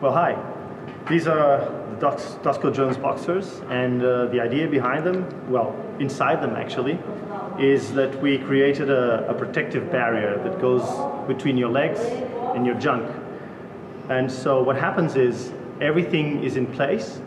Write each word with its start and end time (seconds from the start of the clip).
Well, 0.00 0.14
hi. 0.14 0.34
These 1.10 1.26
are 1.26 1.58
the 2.00 2.06
Dosco 2.42 2.72
Jones 2.72 2.96
boxers, 2.96 3.60
and 3.68 4.02
uh, 4.02 4.28
the 4.28 4.40
idea 4.40 4.66
behind 4.66 5.04
them, 5.04 5.26
well, 5.50 5.76
inside 5.98 6.40
them 6.42 6.56
actually, 6.56 6.98
is 7.58 7.92
that 7.92 8.18
we 8.22 8.38
created 8.38 8.88
a, 8.88 9.28
a 9.28 9.34
protective 9.34 9.92
barrier 9.92 10.42
that 10.42 10.58
goes 10.58 10.84
between 11.28 11.58
your 11.58 11.68
legs 11.68 12.00
and 12.54 12.64
your 12.64 12.76
junk. 12.76 13.14
And 14.08 14.32
so 14.32 14.62
what 14.62 14.76
happens 14.76 15.16
is 15.16 15.52
everything 15.82 16.42
is 16.42 16.56
in 16.56 16.66
place, 16.66 17.20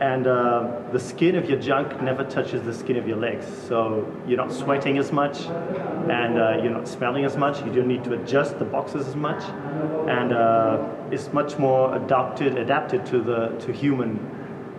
and 0.00 0.26
uh, 0.26 0.66
the 0.92 0.98
skin 0.98 1.36
of 1.36 1.48
your 1.48 1.60
junk 1.60 2.00
never 2.00 2.24
touches 2.24 2.62
the 2.62 2.72
skin 2.72 2.96
of 2.96 3.06
your 3.06 3.18
legs. 3.18 3.46
So 3.68 4.10
you're 4.26 4.38
not 4.38 4.50
sweating 4.50 4.96
as 4.96 5.12
much, 5.12 5.42
and 5.42 6.38
uh, 6.38 6.56
you're 6.62 6.72
not 6.72 6.88
smelling 6.88 7.26
as 7.26 7.36
much. 7.36 7.62
You 7.64 7.70
don't 7.70 7.86
need 7.86 8.02
to 8.04 8.14
adjust 8.14 8.58
the 8.58 8.64
boxes 8.64 9.06
as 9.06 9.14
much, 9.14 9.42
and 10.08 10.32
uh, 10.32 10.82
it's 11.10 11.30
much 11.34 11.58
more 11.58 11.94
adapted 11.94 12.56
adapted 12.56 13.04
to 13.06 13.20
the 13.20 13.48
to 13.66 13.72
human, 13.72 14.18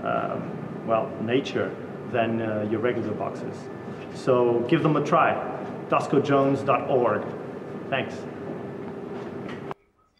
um, 0.04 0.88
well, 0.88 1.08
nature 1.22 1.72
than 2.12 2.42
uh, 2.42 2.68
your 2.72 2.80
regular 2.80 3.14
boxes. 3.14 3.56
So 4.16 4.66
give 4.68 4.82
them 4.82 4.96
a 4.96 5.06
try. 5.06 5.38
DoscoJones.org. 5.90 7.22
Thanks. 7.90 8.16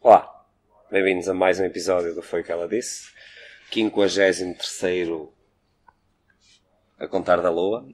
Olá, 0.04 0.28
bem-vindos 0.92 1.28
a 1.28 1.34
mais 1.34 1.60
um 1.60 1.66
episódio 1.66 2.14
do 2.14 2.22
Foi 2.22 2.42
o 2.42 2.44
que 2.44 2.52
ela 2.52 2.68
disse. 2.68 3.12
53 3.72 5.30
a 7.00 7.08
contar 7.08 7.38
da 7.42 7.50
Lua. 7.50 7.88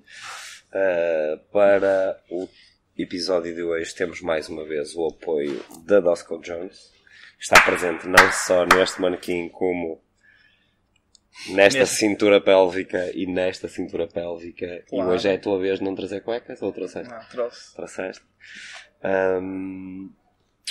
Uh, 0.68 1.38
para 1.52 2.20
o 2.30 2.50
episódio 2.98 3.54
de 3.54 3.62
hoje 3.62 3.94
temos 3.96 4.22
mais 4.22 4.50
uma 4.50 4.66
vez 4.66 4.96
o 4.96 5.08
apoio 5.08 5.64
da 5.86 6.00
Dosco 6.00 6.40
Jones. 6.40 6.92
Está 7.40 7.62
presente 7.62 8.08
não 8.08 8.32
só 8.32 8.66
neste 8.66 9.00
manequim 9.00 9.50
como 9.50 10.02
nesta 11.50 11.86
cintura 11.86 12.42
pélvica 12.42 13.12
e 13.14 13.28
nesta 13.28 13.68
cintura 13.68 14.08
pélvica. 14.08 14.84
Claro. 14.90 15.12
E 15.12 15.14
hoje 15.14 15.30
é 15.30 15.36
a 15.36 15.40
tua 15.40 15.60
vez 15.60 15.78
de 15.78 15.86
não 15.86 15.94
trazer 15.96 16.22
cuecas 16.22 16.60
ou 16.62 16.72
trouxeste? 16.72 17.14
Não, 17.14 17.24
trouxe. 17.30 17.76
Trouxeste. 17.76 18.24
Ahm, 19.04 20.10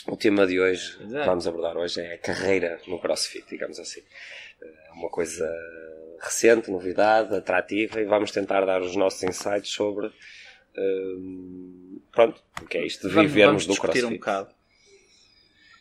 o 0.09 0.17
tema 0.17 0.47
de 0.47 0.61
hoje, 0.61 1.01
Exato. 1.01 1.27
vamos 1.27 1.47
abordar 1.47 1.77
hoje, 1.77 2.01
é 2.01 2.15
a 2.15 2.19
carreira 2.19 2.81
no 2.89 2.99
CrossFit, 2.99 3.47
digamos 3.49 3.79
assim. 3.79 4.03
É 4.61 4.86
uma 4.97 5.11
coisa 5.11 5.47
recente, 6.21 6.71
novidade, 6.71 7.35
atrativa, 7.35 8.01
e 8.01 8.05
vamos 8.05 8.31
tentar 8.31 8.65
dar 8.65 8.81
os 8.81 8.97
nossos 8.97 9.23
insights 9.23 9.71
sobre 9.71 10.07
ahm, 10.77 11.99
pronto, 12.11 12.43
o 12.63 12.67
que 12.67 12.79
é 12.79 12.87
isto 12.87 13.07
de 13.09 13.15
Vamos, 13.15 13.31
vivermos 13.31 13.65
vamos 13.65 13.67
do 13.67 13.73
discutir 13.73 14.01
CrossFit. 14.01 14.15
um 14.15 14.19
bocado. 14.19 14.55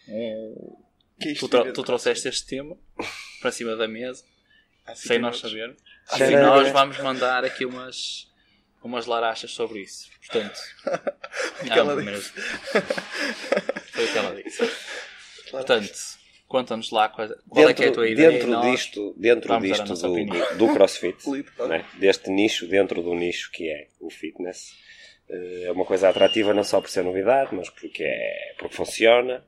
Um, 0.07 0.77
Que 1.19 1.31
isto 1.31 1.47
tu, 1.47 1.57
viver 1.57 1.73
tu 1.73 1.83
trouxeste 1.83 2.27
este 2.27 2.45
tema 2.45 2.77
para 3.41 3.51
cima 3.51 3.75
da 3.75 3.87
mesa, 3.87 4.23
Há 4.85 4.93
cinco 4.93 5.07
sem 5.07 5.19
nós 5.19 5.39
sabermos. 5.39 5.77
Sim. 6.07 6.23
E 6.25 6.35
nós 6.37 6.71
vamos 6.71 6.99
mandar 6.99 7.43
aqui 7.43 7.65
umas, 7.65 8.31
umas 8.83 9.05
larachas 9.07 9.51
sobre 9.51 9.79
isso. 9.81 10.09
Portanto, 10.19 10.59
O 11.61 11.65
que 11.65 11.79
ela 11.79 12.03
disse. 12.03 12.31
Foi 13.91 14.05
o 14.05 14.11
que 14.11 14.17
ela 14.17 14.43
disse. 14.43 14.71
Portanto, 15.49 15.93
conta-nos 16.47 16.91
lá 16.91 17.09
qual, 17.09 17.29
qual 17.49 17.69
é 17.69 17.73
que 17.73 17.83
é 17.83 17.87
a 17.89 17.91
tua 17.91 18.07
ideia. 18.07 18.31
dentro 18.31 18.47
nós 18.49 18.71
disto, 18.71 19.13
dentro 19.17 19.59
disto 19.59 19.93
do, 19.93 20.57
do 20.57 20.73
CrossFit, 20.73 21.17
né? 21.67 21.85
deste 21.99 22.29
nicho, 22.29 22.67
dentro 22.67 23.01
do 23.01 23.13
nicho 23.13 23.51
que 23.51 23.69
é 23.69 23.87
o 23.99 24.09
fitness, 24.09 24.73
eh, 25.29 25.63
é 25.65 25.71
uma 25.71 25.85
coisa 25.85 26.09
atrativa 26.09 26.53
não 26.53 26.63
só 26.63 26.79
por 26.79 26.89
ser 26.89 27.03
novidade, 27.03 27.53
mas 27.53 27.69
porque, 27.69 28.03
é, 28.03 28.55
porque 28.57 28.75
funciona, 28.75 29.45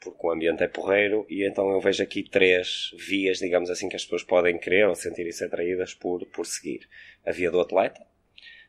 porque 0.00 0.26
o 0.26 0.30
ambiente 0.30 0.62
é 0.62 0.68
porreiro, 0.68 1.24
e 1.28 1.46
então 1.46 1.70
eu 1.70 1.80
vejo 1.80 2.02
aqui 2.02 2.22
três 2.22 2.90
vias, 2.98 3.38
digamos 3.38 3.70
assim, 3.70 3.88
que 3.88 3.96
as 3.96 4.02
pessoas 4.02 4.24
podem 4.24 4.58
querer 4.58 4.88
ou 4.88 4.94
sentirem-se 4.94 5.44
atraídas 5.44 5.94
por, 5.94 6.26
por 6.26 6.44
seguir. 6.44 6.88
A 7.24 7.30
via 7.30 7.50
do 7.50 7.60
atleta, 7.60 8.04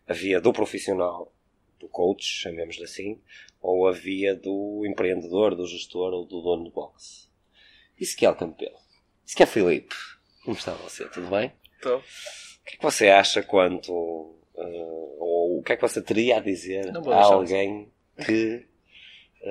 a 0.07 0.13
via 0.13 0.39
do 0.39 0.53
profissional, 0.53 1.33
do 1.79 1.87
coach, 1.87 2.23
chamemos-lhe 2.23 2.83
assim, 2.83 3.19
ou 3.61 3.87
a 3.87 3.91
via 3.91 4.35
do 4.35 4.85
empreendedor, 4.85 5.55
do 5.55 5.65
gestor 5.65 6.13
ou 6.13 6.25
do 6.25 6.41
dono 6.41 6.65
de 6.65 6.71
boxe. 6.71 7.32
Isso 8.03 8.17
que 8.17 8.25
é 8.25 8.29
o 8.29 8.35
Campelo. 8.35 8.75
Isso 9.25 9.35
que 9.35 9.43
é 9.43 9.45
Filipe. 9.45 9.95
Como 10.43 10.57
está 10.57 10.73
você? 10.73 11.05
Tudo 11.09 11.27
bem? 11.29 11.51
Tô. 11.81 11.97
O 11.97 12.01
que 12.65 12.75
é 12.75 12.77
que 12.77 12.83
você 12.83 13.07
acha 13.09 13.41
quanto. 13.43 14.35
eh, 14.57 14.85
ou 15.19 15.59
o 15.59 15.63
que 15.63 15.73
é 15.73 15.75
que 15.75 15.81
você 15.81 16.01
teria 16.01 16.37
a 16.37 16.39
dizer 16.39 16.89
a 16.89 17.23
alguém 17.23 17.91
que 18.25 18.65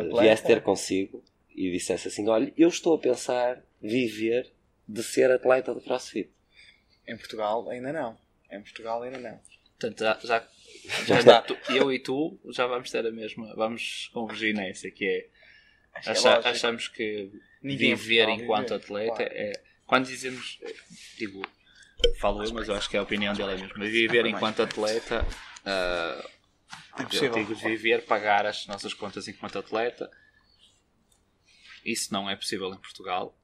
atleta. 0.00 0.22
viesse 0.22 0.44
ter 0.44 0.62
consigo 0.62 1.22
e 1.54 1.70
dissesse 1.70 2.08
assim: 2.08 2.28
Olha, 2.28 2.52
eu 2.56 2.68
estou 2.68 2.94
a 2.94 2.98
pensar 2.98 3.62
viver 3.80 4.52
de 4.86 5.02
ser 5.02 5.30
atleta 5.30 5.74
de 5.74 5.80
crossfit? 5.80 6.30
Em 7.06 7.16
Portugal 7.16 7.68
ainda 7.68 7.92
não. 7.92 8.16
Em 8.50 8.60
Portugal 8.62 9.02
ainda 9.02 9.18
não. 9.18 9.38
Portanto, 9.78 10.00
já, 10.00 10.18
já, 11.06 11.20
já. 11.20 11.42
Tu- 11.42 11.56
eu 11.70 11.92
e 11.92 11.98
tu 11.98 12.38
já 12.50 12.66
vamos 12.66 12.90
ter 12.90 13.06
a 13.06 13.10
mesma. 13.10 13.54
Vamos 13.56 14.10
convergir 14.12 14.54
nessa, 14.54 14.90
que 14.90 15.04
é. 15.04 15.26
Acho 15.94 16.08
é 16.08 16.12
acha- 16.12 16.28
lógico. 16.30 16.48
achamos 16.48 16.88
que 16.88 17.30
Ninguém 17.62 17.92
em 17.92 17.94
viver 17.94 18.28
enquanto 18.28 18.68
viver, 18.70 18.74
atleta 18.84 19.16
claro. 19.16 19.32
é. 19.34 19.52
Quando 19.86 20.06
dizemos. 20.06 20.58
Digo, 21.18 21.42
falo 22.20 22.42
eu, 22.44 22.52
mas 22.52 22.68
eu 22.68 22.74
acho 22.74 22.88
que 22.90 22.96
é 22.96 23.00
a 23.00 23.02
opinião 23.02 23.34
dele 23.34 23.52
é 23.52 23.56
mesmo. 23.56 23.74
Mas 23.76 23.90
viver 23.90 24.26
enquanto 24.26 24.62
atleta. 24.62 25.24
ah, 25.64 26.30
eu 26.98 27.02
Impossível. 27.04 27.32
digo 27.34 27.54
viver, 27.54 28.04
pagar 28.04 28.46
as 28.46 28.66
nossas 28.66 28.94
contas 28.94 29.28
enquanto 29.28 29.58
atleta. 29.58 30.10
Isso 31.84 32.12
não 32.12 32.28
é 32.30 32.36
possível 32.36 32.72
em 32.72 32.78
Portugal. 32.78 33.36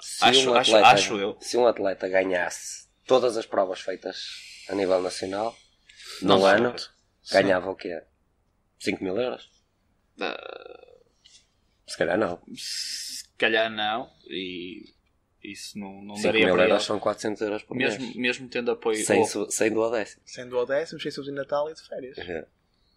Se 0.00 0.24
acho, 0.24 0.50
um 0.50 0.54
acho, 0.54 0.70
atleta- 0.76 0.88
acho 0.94 1.18
eu. 1.18 1.36
Se 1.40 1.56
um 1.56 1.66
atleta 1.66 2.08
ganhasse 2.08 2.88
todas 3.06 3.36
as 3.36 3.46
provas 3.46 3.80
feitas 3.80 4.18
a 4.68 4.74
nível 4.74 5.00
nacional, 5.02 5.56
sei. 6.40 6.48
ano, 6.50 6.74
ganhava 7.30 7.70
o 7.70 7.74
quê? 7.76 8.02
5 8.78 9.02
mil 9.02 9.18
euros? 9.18 9.50
Ah, 10.20 10.80
Se 11.88 11.96
calhar 11.98 12.18
não. 12.18 12.40
se 12.54 13.24
calhar 13.36 13.70
não. 13.70 14.10
E 14.28 14.84
isso 15.42 15.78
não, 15.78 16.02
não 16.02 16.16
5 16.16 16.26
daria 16.28 16.46
mil 16.46 16.54
para 16.54 16.64
euros 16.64 16.82
ele. 16.82 16.86
são 16.86 16.98
400 16.98 17.40
euros 17.42 17.62
por 17.62 17.76
Mesmo, 17.76 18.04
mês. 18.04 18.16
mesmo 18.16 18.48
tendo 18.48 18.70
apoio. 18.70 19.04
Sem, 19.04 19.20
ou- 19.20 19.50
sem 19.50 19.70
duodécimo. 19.72 20.22
Sendo 20.24 20.56
o 20.58 20.64
décimo, 20.66 21.00
sem 21.00 21.10
subsídio 21.10 21.32
de 21.34 21.38
Natal 21.40 21.70
e 21.70 21.74
de 21.74 21.82
férias. 21.82 22.18
É. 22.18 22.46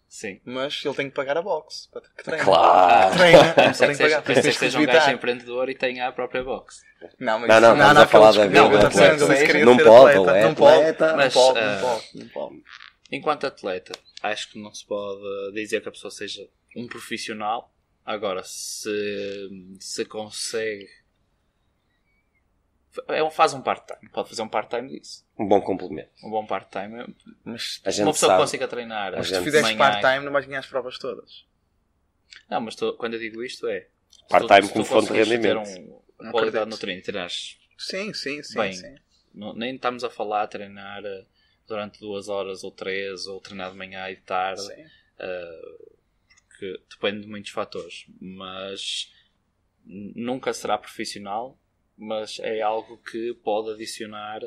Sim. 0.08 0.38
Mas 0.44 0.82
ele 0.84 0.94
tem 0.94 1.08
que 1.08 1.14
pagar 1.16 1.38
a 1.38 1.42
box. 1.42 1.88
para 1.90 2.02
que 2.02 2.22
treine. 2.22 2.44
Claro! 2.44 3.16
Treina. 3.16 3.54
Não 3.56 3.72
sei 3.72 3.86
tem 3.86 3.86
que 3.86 3.86
que 3.88 3.94
seja, 3.94 4.16
pagar. 4.16 4.22
pensei 4.22 4.42
que 4.42 4.48
que 4.50 4.58
seja 4.58 4.78
um 4.78 4.84
gajo 4.84 5.10
empreendedor 5.10 5.70
e 5.70 5.74
tenha 5.74 6.06
a 6.06 6.12
própria 6.12 6.44
box. 6.44 6.82
Não, 7.18 7.38
mas 7.38 7.48
Não, 7.48 7.60
não, 7.60 7.72
estamos 7.72 7.96
a 7.96 8.06
falar 8.06 8.32
da 8.32 8.46
vida 8.46 8.60
não, 8.60 8.68
do 8.68 8.76
Não 8.76 8.90
pode, 8.90 9.56
é 9.56 9.64
Não 9.64 10.50
atleta, 10.50 11.16
não 11.16 11.20
ah, 11.20 11.24
não 11.24 11.30
pode, 11.30 12.18
não 12.18 12.28
pode. 12.28 12.62
Enquanto 13.10 13.46
atleta, 13.46 13.92
acho 14.22 14.50
que 14.52 14.58
não 14.62 14.72
se 14.74 14.86
pode 14.86 15.52
dizer 15.54 15.80
que 15.80 15.88
a 15.88 15.92
pessoa 15.92 16.10
seja 16.10 16.46
um 16.76 16.86
profissional. 16.86 17.71
Agora, 18.04 18.42
se, 18.44 19.48
se 19.80 20.04
consegue. 20.04 20.88
É 23.08 23.22
um, 23.22 23.30
faz 23.30 23.54
um 23.54 23.62
part-time. 23.62 24.10
Pode 24.10 24.28
fazer 24.28 24.42
um 24.42 24.48
part-time 24.48 24.88
disso. 24.88 25.24
Um 25.38 25.46
bom 25.48 25.60
complemento. 25.62 26.10
Um 26.22 26.30
bom 26.30 26.44
part-time. 26.44 27.14
Mas 27.44 27.80
A 27.84 27.90
gente 27.90 28.04
Uma 28.04 28.12
pessoa 28.12 28.28
que 28.30 28.32
sabe. 28.34 28.42
consiga 28.42 28.68
treinar. 28.68 29.14
A 29.14 29.18
mas 29.18 29.28
se 29.28 29.38
tu 29.38 29.44
fizeres 29.44 29.72
part-time, 29.72 30.24
não 30.24 30.32
vais 30.32 30.44
ganhar 30.46 30.58
as 30.58 30.66
provas 30.66 30.98
todas. 30.98 31.46
Não, 32.50 32.60
mas 32.60 32.74
tô- 32.76 32.94
quando 32.94 33.14
eu 33.14 33.20
digo 33.20 33.42
isto 33.42 33.66
é. 33.66 33.88
se 34.10 34.28
Part-time 34.28 34.68
tu- 34.68 34.72
como 34.72 34.84
tu 34.84 34.88
fonte 34.88 35.02
de 35.02 35.08
conseguires 35.08 35.28
ter 35.28 35.54
rendimento. 35.56 35.80
Um, 35.80 36.02
Não 36.24 36.32
qualidade 36.32 36.58
acredito. 36.58 36.68
no 36.70 36.78
treino, 36.78 37.02
terás 37.02 37.58
Sim, 37.78 38.12
sim, 38.12 38.42
sim. 38.42 38.58
Bem, 38.58 38.72
sim. 38.74 38.94
Não- 39.34 39.54
nem 39.54 39.74
estamos 39.74 40.04
a 40.04 40.10
falar 40.10 40.42
a 40.42 40.46
treinar 40.46 41.02
eh, 41.04 41.24
durante 41.66 41.98
duas 41.98 42.28
horas 42.28 42.62
ou 42.62 42.70
três, 42.70 43.26
ou 43.26 43.40
treinar 43.40 43.70
de 43.72 43.76
manhã 43.78 44.08
e 44.10 44.16
de 44.16 44.22
tarde, 44.22 44.60
sim. 44.60 44.84
eh, 45.18 45.78
porque 46.62 46.80
depende 46.90 47.22
de 47.22 47.26
muitos 47.28 47.50
fatores. 47.50 48.06
Mas 48.20 49.12
nunca 49.84 50.52
será 50.52 50.78
profissional, 50.78 51.58
mas 51.98 52.38
é 52.38 52.60
algo 52.62 52.96
que 52.98 53.34
pode 53.42 53.70
adicionar. 53.72 54.40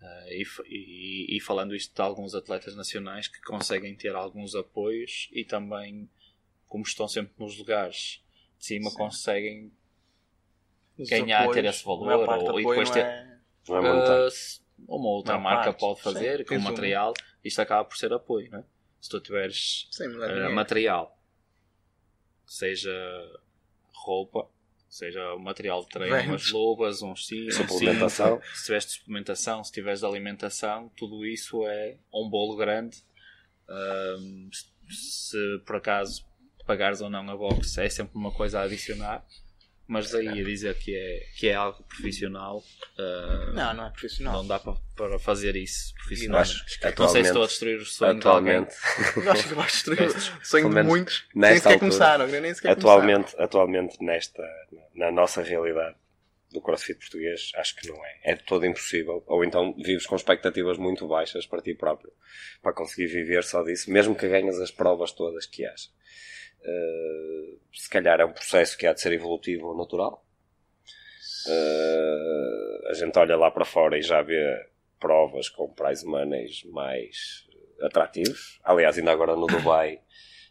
eh, 0.00 0.28
e, 0.30 0.44
e- 0.68 1.36
e 1.36 1.40
falando 1.40 1.74
isto 1.74 1.92
de 1.92 2.00
alguns 2.00 2.32
atletas 2.32 2.76
nacionais 2.76 3.26
que 3.26 3.40
conseguem 3.42 3.96
ter 3.96 4.14
alguns 4.14 4.54
apoios 4.54 5.28
e 5.32 5.44
também, 5.44 6.08
como 6.68 6.84
estão 6.84 7.08
sempre 7.08 7.32
nos 7.36 7.58
lugares 7.58 8.22
de 8.58 8.64
cima, 8.64 8.90
Sim. 8.90 8.96
conseguem 8.96 9.72
Os 10.96 11.08
ganhar, 11.10 11.38
ter 11.48 11.58
apoios, 11.66 11.74
esse 11.74 11.84
a 11.90 11.96
maior 11.96 12.26
valor, 12.26 12.50
ou- 12.52 12.60
e 12.60 12.62
depois 12.62 12.90
ter- 12.90 13.04
é- 13.06 13.40
é. 13.68 13.72
Uh, 13.72 14.28
uma 14.86 15.08
outra 15.08 15.34
Não, 15.34 15.40
marca 15.40 15.64
parte, 15.72 15.80
pode 15.80 15.98
sim. 15.98 16.04
fazer 16.04 16.44
com 16.44 16.54
Resumo. 16.54 16.70
material, 16.70 17.12
isto 17.44 17.60
acaba 17.60 17.84
por 17.84 17.96
ser 17.96 18.12
apoio, 18.12 18.48
não 18.52 18.60
é? 18.60 18.64
Se 19.00 19.10
tu 19.10 19.20
tiveres 19.20 19.88
é 20.00 20.48
uh, 20.48 20.54
material, 20.54 21.17
seja 22.48 22.90
roupa, 23.92 24.48
seja 24.88 25.34
o 25.34 25.38
material 25.38 25.82
de 25.82 25.88
treino, 25.90 26.16
Vende. 26.16 26.28
umas 26.30 26.50
luvas, 26.50 27.02
uns 27.02 27.26
cintos, 27.26 27.56
Suplementação. 27.56 28.40
se 28.54 28.64
tiveres 28.64 28.86
de 28.86 28.92
suplementação, 28.92 29.62
se 29.64 29.72
tiveres 29.72 30.00
de 30.00 30.06
alimentação, 30.06 30.90
tudo 30.96 31.26
isso 31.26 31.66
é 31.66 31.98
um 32.12 32.28
bolo 32.28 32.56
grande. 32.56 33.04
Um, 33.68 34.48
se, 34.50 34.64
se 34.88 35.58
por 35.66 35.76
acaso 35.76 36.26
pagares 36.66 37.00
ou 37.00 37.10
não 37.10 37.28
a 37.30 37.36
box, 37.36 37.78
é 37.78 37.88
sempre 37.88 38.16
uma 38.16 38.30
coisa 38.32 38.60
a 38.60 38.62
adicionar. 38.62 39.24
Mas 39.88 40.10
daí 40.10 40.28
a 40.28 40.44
dizer 40.44 40.74
que 40.78 40.94
é, 40.94 41.26
que 41.34 41.48
é 41.48 41.54
algo 41.54 41.82
profissional, 41.84 42.58
uh, 42.58 43.54
Não, 43.54 43.72
não 43.72 43.86
é 43.86 43.90
profissional. 43.90 44.34
não 44.34 44.46
dá 44.46 44.58
para, 44.58 44.74
para 44.94 45.18
fazer 45.18 45.56
isso 45.56 45.94
profissionalmente. 45.94 46.52
acho 46.84 47.00
Não 47.00 47.08
sei 47.08 47.22
se 47.22 47.28
estou 47.30 47.42
a 47.42 47.46
destruir 47.46 47.78
o 47.78 47.86
sonho 47.86 48.18
atualmente, 48.18 48.74
Eu 49.16 49.32
acho 49.32 49.48
que 49.48 49.54
vais 49.54 49.72
destruir 49.72 50.08
o 50.08 50.44
sonho 50.44 50.68
de 50.68 50.82
muitos. 50.84 51.26
Nem 51.34 51.56
sequer 51.56 51.68
altura. 51.72 51.78
começaram, 51.78 52.26
nem 52.26 52.54
sequer 52.54 52.72
atualmente, 52.72 53.34
atualmente 53.38 53.96
nesta, 54.04 54.42
na 54.94 55.10
nossa 55.10 55.42
realidade 55.42 55.96
do 56.52 56.60
crossfit 56.60 56.98
português, 56.98 57.50
acho 57.56 57.76
que 57.76 57.88
não 57.88 57.96
é. 58.04 58.18
É 58.24 58.34
de 58.34 58.42
todo 58.42 58.66
impossível. 58.66 59.22
Ou 59.26 59.42
então 59.42 59.74
vives 59.74 60.06
com 60.06 60.16
expectativas 60.16 60.76
muito 60.76 61.06
baixas 61.06 61.46
para 61.46 61.62
ti 61.62 61.74
próprio, 61.74 62.12
para 62.62 62.74
conseguir 62.74 63.06
viver 63.06 63.42
só 63.44 63.62
disso, 63.62 63.90
mesmo 63.90 64.14
que 64.14 64.28
ganhas 64.28 64.58
as 64.60 64.70
provas 64.70 65.12
todas 65.12 65.46
que 65.46 65.64
haja. 65.64 65.88
Uh, 66.60 67.58
se 67.72 67.88
calhar 67.88 68.20
é 68.20 68.24
um 68.24 68.32
processo 68.32 68.76
que 68.76 68.86
há 68.86 68.92
de 68.92 69.00
ser 69.00 69.12
evolutivo 69.12 69.68
ou 69.68 69.76
natural. 69.76 70.24
Uh, 71.46 72.88
a 72.88 72.94
gente 72.94 73.18
olha 73.18 73.36
lá 73.36 73.50
para 73.50 73.64
fora 73.64 73.98
e 73.98 74.02
já 74.02 74.20
vê 74.22 74.66
provas 74.98 75.48
com 75.48 75.72
prize 75.72 76.04
moneys 76.04 76.64
mais 76.64 77.46
atrativos. 77.80 78.58
Aliás, 78.64 78.98
ainda 78.98 79.12
agora 79.12 79.36
no 79.36 79.46
Dubai, 79.46 80.00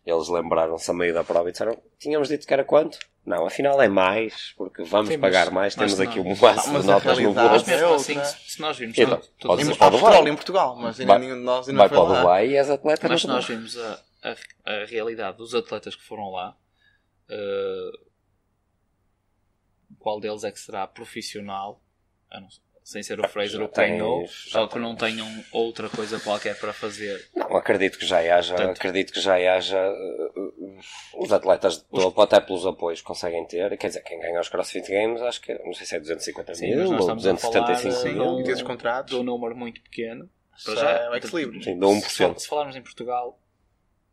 eles 0.09 0.27
lembraram-se 0.29 0.89
a 0.89 0.93
meio 0.93 1.13
da 1.13 1.23
prova 1.23 1.49
e 1.49 1.51
disseram: 1.51 1.77
Tínhamos 1.99 2.27
dito 2.29 2.47
que 2.47 2.53
era 2.53 2.63
quanto? 2.63 2.97
Não, 3.25 3.45
afinal 3.45 3.81
é 3.81 3.89
mais, 3.89 4.53
porque 4.55 4.83
vamos 4.83 5.09
Sim, 5.09 5.17
mas- 5.17 5.33
pagar 5.33 5.51
mais. 5.51 5.75
mas 5.75 5.93
Temos 5.93 5.99
aqui 6.09 6.19
um 6.21 6.33
Mas 6.41 6.63
de 6.63 6.87
notas 6.87 7.17
no 7.19 7.33
realidade 7.33 7.49
Mas 7.49 7.63
bolso. 7.63 7.71
é 7.71 7.85
outra. 7.87 7.95
assim, 8.23 8.23
se- 8.39 8.51
se 8.51 8.61
nós 8.61 8.77
vimos 8.77 8.97
Então, 8.97 9.17
to- 9.17 9.27
todos 9.37 9.47
podes 9.47 9.67
os 9.67 9.77
petróleo 9.77 10.29
em 10.31 10.35
Portugal, 10.35 10.75
mas 10.77 10.99
ainda 10.99 11.11
Vai- 11.13 11.19
nenhum 11.21 11.35
de 11.35 11.43
nós 11.43 11.67
ainda 11.67 11.79
Vai 11.79 11.89
foi 11.89 11.97
para 11.97 12.05
o 12.05 12.09
lá. 12.13 12.19
Dubai 12.21 12.47
e 12.47 12.55
és 12.57 12.69
atleta 12.69 13.09
Mas 13.09 13.25
nós 13.25 13.45
vimos 13.45 13.77
a, 13.77 14.03
a, 14.23 14.71
a 14.81 14.85
realidade 14.85 15.37
dos 15.37 15.53
atletas 15.53 15.93
que 15.95 16.03
foram 16.03 16.29
lá, 16.31 16.55
eh, 17.29 17.91
qual 19.99 20.19
deles 20.21 20.43
é 20.45 20.51
que 20.51 20.59
será 20.59 20.87
profissional, 20.87 21.81
a 22.31 22.39
não 22.39 22.49
ser- 22.49 22.61
sem 22.87 23.03
ser 23.03 23.19
o 23.19 23.25
Ah, 23.25 23.27
Fraser 23.27 23.61
o 23.61 23.67
tens- 23.67 24.45
já 24.49 24.61
ou 24.61 24.69
que 24.69 24.79
não 24.79 24.95
tenham 24.95 25.27
outra 25.51 25.89
coisa 25.89 26.17
qualquer 26.21 26.57
para 26.57 26.71
fazer. 26.71 27.29
Não, 27.35 27.57
acredito 27.57 27.99
que 27.99 28.05
já 28.05 28.19
haja, 28.19 28.55
Portanto- 28.55 28.77
acredito 28.77 29.11
que 29.11 29.19
já 29.19 29.35
haja 29.35 29.77
uh, 29.91 30.39
uh, 30.39 30.79
os 31.17 31.33
atletas 31.33 31.79
de 31.79 31.83
topo, 31.83 32.21
até 32.21 32.39
pelos 32.39 32.65
apoios 32.65 33.01
que 33.01 33.05
conseguem 33.07 33.45
ter, 33.45 33.77
quer 33.77 33.87
dizer, 33.87 34.01
quem 34.03 34.17
ganha 34.21 34.39
os 34.39 34.47
CrossFit 34.47 34.89
Games, 34.89 35.21
acho 35.21 35.41
que, 35.41 35.53
não 35.65 35.73
sei 35.73 35.85
se 35.85 35.97
é 35.97 35.99
250 35.99 36.55
Sim, 36.55 36.67
mil 36.67 36.87
ou 36.93 36.99
estamos 36.99 37.27
a 37.27 37.31
275 37.33 37.91
falar, 37.93 38.01
Sim, 38.03 38.13
mil. 38.19 38.39
e 38.39 38.43
desses 38.43 38.63
contratos. 38.63 39.13
De 39.13 39.19
um 39.19 39.23
número 39.23 39.53
muito 39.53 39.81
pequeno. 39.81 40.29
Para 40.63 40.75
já, 40.75 40.89
é 40.91 41.09
o 41.09 41.15
ex-libris. 41.15 41.65
Sim, 41.65 41.77
de 41.77 41.85
1%. 41.85 42.35
Se, 42.37 42.43
se 42.43 42.47
falarmos 42.47 42.75
em 42.77 42.81
Portugal, 42.81 43.37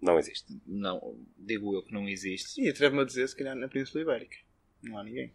Não 0.03 0.19
existe. 0.19 0.53
não, 0.67 1.17
digo 1.39 1.77
eu 1.77 1.85
que 1.85 1.93
não 1.93 2.09
existe. 2.09 2.61
E 2.61 2.69
atrevo-me 2.69 3.03
a 3.03 3.05
dizer, 3.05 3.29
se 3.29 3.37
calhar 3.37 3.55
na 3.55 3.69
Península 3.69 4.03
Ibérica. 4.03 4.37
Não 4.83 4.99
há 4.99 5.05
ninguém 5.05 5.33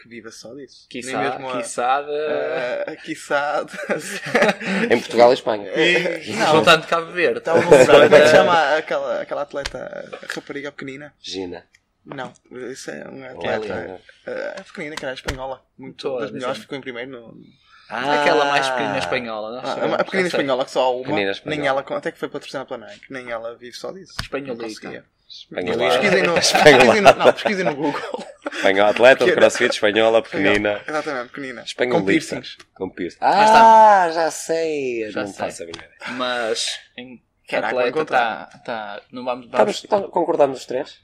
que 0.00 0.08
viva 0.08 0.30
só 0.30 0.54
disso. 0.54 0.86
Quiçá, 0.88 1.18
Nem 1.20 1.30
mesmo 1.30 1.50
a... 1.50 1.56
quiçá 1.58 2.02
de... 2.02 2.90
a- 2.90 2.96
quiçá... 2.96 3.64
Em 4.90 4.98
Portugal 4.98 5.30
e 5.30 5.34
Espanha. 5.34 5.70
E- 5.74 6.32
não, 6.36 6.56
Juntando 6.56 6.86
Cabo 6.86 7.12
Verde. 7.12 7.38
estava 7.38 7.58
a 7.58 7.68
lembrar, 7.70 8.02
como 8.02 8.14
é 8.16 8.20
que 8.20 8.28
chama 8.34 8.76
aquela, 8.76 9.20
aquela 9.22 9.42
atleta, 9.42 10.10
rapariga 10.34 10.72
pequenina? 10.72 11.14
Gina. 11.20 11.64
Não, 12.04 12.32
isso 12.72 12.90
é 12.90 13.04
uma 13.08 13.28
Kelly. 13.38 13.70
atleta 13.70 14.00
uh, 14.26 14.60
a 14.60 14.64
pequenina, 14.64 14.96
que 14.96 15.04
era 15.04 15.14
espanhola. 15.14 15.64
Muito 15.78 16.18
das 16.18 16.32
melhores, 16.32 16.58
ficou 16.58 16.76
em 16.76 16.80
primeiro 16.80 17.10
no... 17.12 17.40
Aquela 17.88 18.46
mais 18.46 18.68
pequenina 18.70 18.98
espanhola. 18.98 19.62
não 19.62 19.70
Ah, 19.70 19.94
a 20.00 20.04
pequenina 20.04 20.28
espanhola 20.28 20.64
que 20.64 20.70
só 20.70 20.82
há 20.84 20.90
uma, 20.90 21.02
Pequenina 21.04 21.30
espanhola. 21.30 21.56
nem 21.60 21.68
ela, 21.68 21.80
até 21.80 22.10
que 22.10 22.18
foi 22.18 22.28
patrocinada 22.28 22.66
pela 22.66 22.86
Nike, 22.86 23.04
nem 23.10 23.30
ela 23.30 23.54
vive 23.54 23.76
só 23.76 23.92
disso. 23.92 24.14
Espanhola. 24.20 24.58
Pesquisem 24.58 26.22
no, 26.22 26.34
pesquisem 27.32 27.64
no 27.64 27.74
Google. 27.74 28.24
Espanhola, 28.62 28.90
atleta 28.90 29.24
de 29.24 29.30
Que- 29.32 29.36
crossfit, 29.36 29.70
espanhola, 29.74 30.22
pequenina. 30.22 30.80
Exatamente, 30.86 31.28
pequenina. 31.32 31.64
Com 31.90 32.04
piercings. 32.04 32.56
Com 32.74 32.90
piercing. 32.90 33.18
Mas 33.20 33.50
Ah, 33.50 34.10
já 34.14 34.30
sei. 34.30 35.10
Já 35.10 35.20
não 35.22 35.26
sei. 35.28 35.36
faço 35.46 35.62
a 35.62 35.66
minha 35.66 35.76
ideia. 35.78 35.92
Mas 36.16 36.78
em 36.96 37.22
Caraca, 37.48 37.76
atleta 37.80 38.02
está. 38.02 38.46
Tá, 38.64 39.02
não 39.10 39.24
vamos. 39.24 39.48
Vamos, 39.50 39.76
estamos- 39.76 40.10
concordamos 40.10 40.58
os 40.60 40.66
três? 40.66 41.00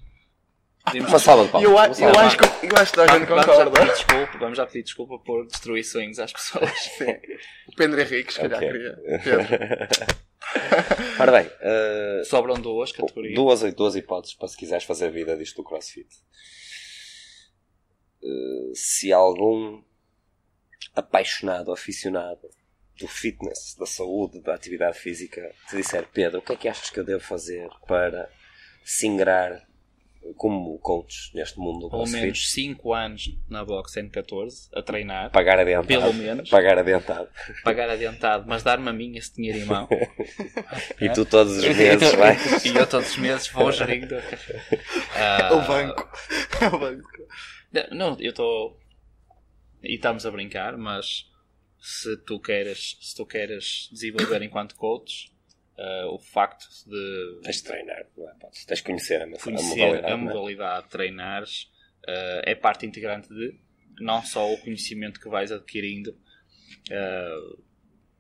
podemos- 0.84 1.10
Uma 1.10 1.19
salva 1.19 1.44
de 1.44 1.50
palmas. 1.50 1.69
eu, 1.69 1.75
Uma 1.76 1.84
a- 1.87 1.94
salva 1.94 2.14
eu 2.14 2.20
acho 2.26 2.37
que, 2.38 2.44
eu 2.44 2.76
acho 2.78 2.93
que 2.94 3.00
a 3.00 3.06
gente 3.08 3.26
vamos, 3.26 3.28
vamos 3.28 3.46
já 3.46 3.52
concorda. 3.64 3.70
pedir 3.81 3.93
desculpa, 3.93 4.38
vamos 4.38 4.56
já 4.56 4.66
pedir 4.66 4.82
desculpa 4.84 5.19
por 5.19 5.46
destruir 5.46 5.84
sonhos 5.84 6.19
às 6.19 6.32
pessoas. 6.32 6.70
O 7.69 7.76
Pedro 7.76 8.00
Henrique, 8.00 8.32
se 8.32 8.40
calhar, 8.40 8.56
Ok. 8.58 8.69
queria. 8.72 8.99
Pedro. 9.22 9.46
Ora 11.20 11.32
bem, 11.32 11.50
eh, 11.60 12.22
Sobram 12.25 12.55
duas 12.55 12.90
categorias. 12.93 13.34
duas, 13.34 13.75
duas 13.75 13.96
hipóteses 13.96 14.34
para 14.34 14.49
se 14.49 14.56
quiseres 14.56 14.84
fazer 14.84 15.10
vida 15.10 15.37
disto 15.37 15.56
do 15.56 15.64
CrossFit. 15.64 16.08
Eh, 18.23 18.73
se 18.75 19.12
algum 19.12 19.82
apaixonado, 20.94 21.73
aficionado 21.73 22.49
do 22.99 23.06
fitness, 23.06 23.76
da 23.79 23.87
saúde, 23.87 24.41
da 24.41 24.55
atividade 24.55 24.99
física, 24.99 25.53
te 25.69 25.76
disser, 25.76 26.06
Pedro, 26.12 26.41
o 26.41 26.43
que 26.43 26.53
é 26.53 26.56
que 26.56 26.69
achas 26.69 26.91
que 26.91 26.99
eu 26.99 27.05
devo 27.05 27.23
fazer 27.23 27.69
para 27.87 28.29
se 28.85 29.06
ingrar 29.06 29.67
como 30.37 30.76
coach 30.81 31.31
neste 31.32 31.59
mundo 31.61 31.82
do 31.82 31.91
Pelo 31.91 32.03
CrossFit? 32.03 32.20
menos 32.23 32.50
5 32.53 32.93
anos 32.93 33.38
na 33.49 33.65
box 33.65 33.94
N14 33.94 34.69
a 34.75 34.82
treinar, 34.82 35.31
Pagar 35.31 35.61
adiantado. 35.61 35.87
Pelo 35.87 36.12
menos. 36.12 36.50
Pagar 36.50 36.76
adiantado. 36.76 37.29
pagar 37.62 37.88
adiantado, 37.88 38.44
mas 38.49 38.65
dar-me 38.65 38.88
a 38.88 38.93
mim 38.93 39.17
esse 39.17 39.32
dinheiro 39.37 39.59
em 39.59 39.65
mão. 39.65 39.88
E 41.00 41.09
tu 41.11 41.25
todos 41.25 41.56
os 41.59 41.65
meses 41.65 42.12
vais. 42.15 42.65
e 42.65 42.76
eu 42.76 42.87
todos 42.87 43.11
os 43.11 43.17
meses 43.17 43.47
vou 43.49 43.70
gerindo. 43.70 44.17
Ah, 45.15 45.55
O 45.55 45.61
banco. 45.67 46.11
O 46.75 46.79
banco. 46.79 47.09
Não, 47.91 48.17
eu 48.20 48.31
estou. 48.31 48.81
E 49.82 49.94
estamos 49.94 50.25
a 50.26 50.31
brincar, 50.31 50.76
mas 50.76 51.31
se 51.81 52.17
tu 52.19 52.41
queres, 52.41 52.97
se 53.00 53.15
tu 53.17 53.25
queres 53.26 53.88
desenvolver 53.93 54.43
enquanto 54.43 54.75
coach, 54.75 55.31
ah, 55.79 56.06
o 56.11 56.19
facto 56.19 56.67
de 56.87 57.41
Tens 57.43 57.56
de 57.59 57.65
treinar, 57.65 58.06
não 58.17 58.29
é? 58.29 58.35
Podes- 58.35 58.65
Tens 58.65 58.79
de 58.79 58.85
conhecer 58.85 59.23
a, 59.23 59.25
a 59.26 59.38
conhecer 59.38 59.76
modalidade. 59.76 60.06
a 60.06 60.11
é? 60.11 60.17
modalidade 60.17 60.85
de 60.85 60.91
treinares 60.91 61.70
ah, 62.06 62.43
é 62.44 62.55
parte 62.55 62.87
integrante 62.87 63.29
de 63.29 63.55
não 64.01 64.22
só 64.25 64.53
o 64.53 64.58
conhecimento 64.58 65.20
que 65.20 65.29
vais 65.29 65.53
adquirindo 65.53 66.19
ah, 66.91 67.56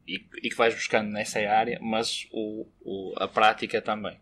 e, 0.06 0.14
e 0.42 0.48
que 0.50 0.54
vais 0.56 0.74
buscando 0.74 1.10
nessa 1.10 1.40
área, 1.40 1.78
mas 1.82 2.26
o, 2.30 2.66
o- 2.80 3.14
a 3.16 3.26
prática 3.26 3.82
também. 3.82 4.20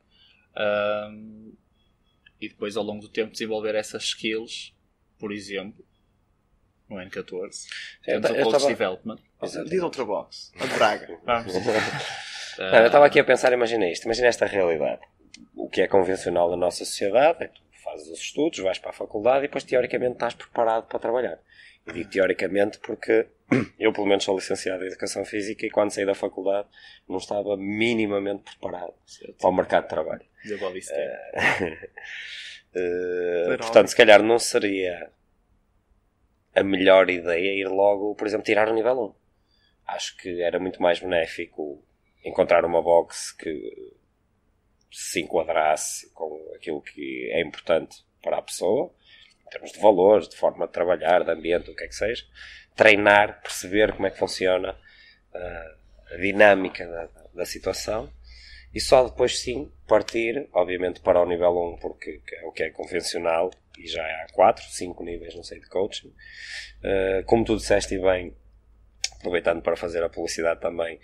E 2.41 2.49
depois 2.49 2.77
ao 2.77 2.85
longo 2.85 3.01
do 3.03 3.09
tempo 3.09 3.33
desenvolver 3.33 3.75
essas 3.75 4.05
skills, 4.05 4.75
por 5.19 5.33
exemplo, 5.33 5.85
no 6.89 6.97
N14, 6.97 7.69
temos 8.05 8.31
eu 8.31 8.37
o 8.37 8.43
Coach 8.45 8.53
tava- 8.53 8.67
Development. 8.69 9.19
Outra 9.83 10.05
box. 10.05 10.53
A 10.59 10.67
Braga. 10.67 11.19
Vamos. 11.25 11.53
Não, 12.59 12.79
eu 12.79 12.87
estava 12.87 13.05
aqui 13.05 13.21
a 13.21 13.25
pensar, 13.25 13.53
imagina 13.53 13.87
isto, 13.91 14.05
imagina 14.05 14.29
esta 14.29 14.47
realidade. 14.47 15.03
O 15.55 15.69
que 15.69 15.83
é 15.83 15.87
convencional 15.87 16.49
na 16.51 16.57
nossa 16.57 16.85
sociedade 16.87 17.45
é 17.45 17.49
que 17.49 17.55
tu 17.61 17.83
fazes 17.85 18.09
os 18.09 18.19
estudos, 18.19 18.59
vais 18.61 18.79
para 18.79 18.91
a 18.91 18.95
faculdade 18.95 19.41
e 19.45 19.49
depois 19.49 19.63
teoricamente 19.63 20.15
estás 20.15 20.35
preparado 20.35 20.87
para 20.87 20.99
trabalhar. 20.99 21.39
Eu 21.87 21.93
digo 21.93 22.09
teoricamente 22.11 22.79
porque 22.79 23.27
eu 23.79 23.93
pelo 23.93 24.07
menos 24.07 24.25
sou 24.25 24.35
licenciado 24.35 24.83
em 24.85 24.87
Educação 24.87 25.25
Física 25.25 25.67
e 25.67 25.71
quando 25.71 25.91
saí 25.91 26.07
da 26.07 26.15
faculdade 26.15 26.67
não 27.07 27.19
estava 27.19 27.57
minimamente 27.59 28.43
preparado 28.45 28.95
para 29.39 29.51
o 29.51 29.53
mercado 29.53 29.83
de 29.85 29.89
trabalho. 29.91 30.23
Step. 30.81 31.11
Uh, 32.75 33.49
Legal. 33.51 33.59
portanto, 33.59 33.89
se 33.89 33.97
calhar 33.97 34.23
não 34.23 34.39
seria 34.39 35.11
a 36.55 36.63
melhor 36.63 37.11
ideia 37.11 37.55
ir 37.55 37.69
logo, 37.69 38.15
por 38.15 38.27
exemplo, 38.27 38.45
tirar 38.45 38.69
o 38.69 38.75
nível 38.75 39.15
1. 39.87 39.95
Acho 39.95 40.17
que 40.17 40.43
era 40.43 40.59
muito 40.59 40.81
mais 40.83 41.01
benéfico 41.01 41.83
encontrar 42.25 42.65
uma 42.65 42.83
box 42.83 43.33
que 43.33 43.95
se 44.91 45.21
enquadrasse 45.21 46.11
com 46.13 46.53
aquilo 46.57 46.81
que 46.81 47.31
é 47.33 47.41
importante 47.41 48.05
para 48.23 48.39
a 48.39 48.43
pessoa, 48.43 48.93
em 49.47 49.51
termos 49.51 49.73
de 49.73 49.79
valores, 49.79 50.29
de 50.29 50.37
forma 50.37 50.67
de 50.67 50.73
trabalhar, 50.73 51.23
de 51.23 51.31
ambiente, 51.31 51.71
o 51.71 51.75
que 51.75 51.85
é 51.85 51.89
que 51.89 51.95
seja, 51.95 52.25
treinar, 52.75 53.41
perceber 53.43 53.93
como 53.93 54.07
é 54.07 54.11
que 54.11 54.19
funciona 54.19 54.73
uh, 54.73 56.15
a 56.15 56.17
dinâmica 56.17 56.87
da, 56.87 57.09
da 57.35 57.45
situação 57.45 58.11
e 58.77 58.81
só 58.81 59.05
depois 59.05 59.39
sim 59.39 59.73
partir, 59.89 60.51
obviamente, 60.53 61.01
para 61.01 61.23
o 61.23 61.25
nível 61.25 61.57
1, 61.57 61.79
porque 61.79 62.21
é 62.31 62.45
o 62.45 62.53
que 62.53 62.63
é 62.63 62.69
convencional 62.69 63.51
e 63.79 63.87
já 63.87 64.03
há 64.03 64.27
4, 64.35 64.63
5 64.63 65.03
níveis, 65.03 65.35
não 65.35 65.43
sei, 65.43 65.61
de 65.61 65.67
coaching. 65.67 66.09
Uh, 66.09 67.25
como 67.25 67.43
tu 67.43 67.57
disseste 67.57 67.99
bem, 67.99 68.37
aproveitando 69.19 69.63
para 69.63 69.79
fazer 69.79 70.03
a 70.03 70.11
publicidade 70.11 70.61
também, 70.61 71.01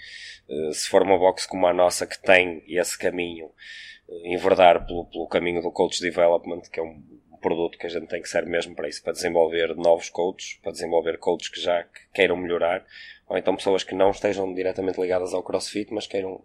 uh, 0.50 0.74
se 0.74 0.86
for 0.86 1.00
uma 1.00 1.16
box 1.16 1.46
como 1.46 1.66
a 1.66 1.72
nossa 1.72 2.06
que 2.06 2.20
tem 2.20 2.62
esse 2.68 2.98
caminho, 2.98 3.46
uh, 3.46 4.26
enverdar 4.26 4.86
pelo, 4.86 5.06
pelo 5.06 5.26
caminho 5.26 5.62
do 5.62 5.72
coach 5.72 5.98
development, 6.02 6.64
que 6.70 6.78
é 6.78 6.82
um 6.82 7.02
produto 7.40 7.78
que 7.78 7.86
a 7.86 7.90
gente 7.90 8.06
tem 8.06 8.20
que 8.20 8.28
ser 8.28 8.44
mesmo 8.44 8.76
para 8.76 8.86
isso, 8.86 9.02
para 9.02 9.14
desenvolver 9.14 9.74
novos 9.76 10.10
coaches, 10.10 10.60
para 10.62 10.72
desenvolver 10.72 11.16
coaches 11.16 11.48
que 11.48 11.62
já 11.62 11.86
queiram 12.12 12.36
melhorar, 12.36 12.84
ou 13.26 13.38
então 13.38 13.56
pessoas 13.56 13.82
que 13.82 13.94
não 13.94 14.10
estejam 14.10 14.52
diretamente 14.52 15.00
ligadas 15.00 15.32
ao 15.32 15.42
CrossFit, 15.42 15.90
mas 15.90 16.06
queiram 16.06 16.44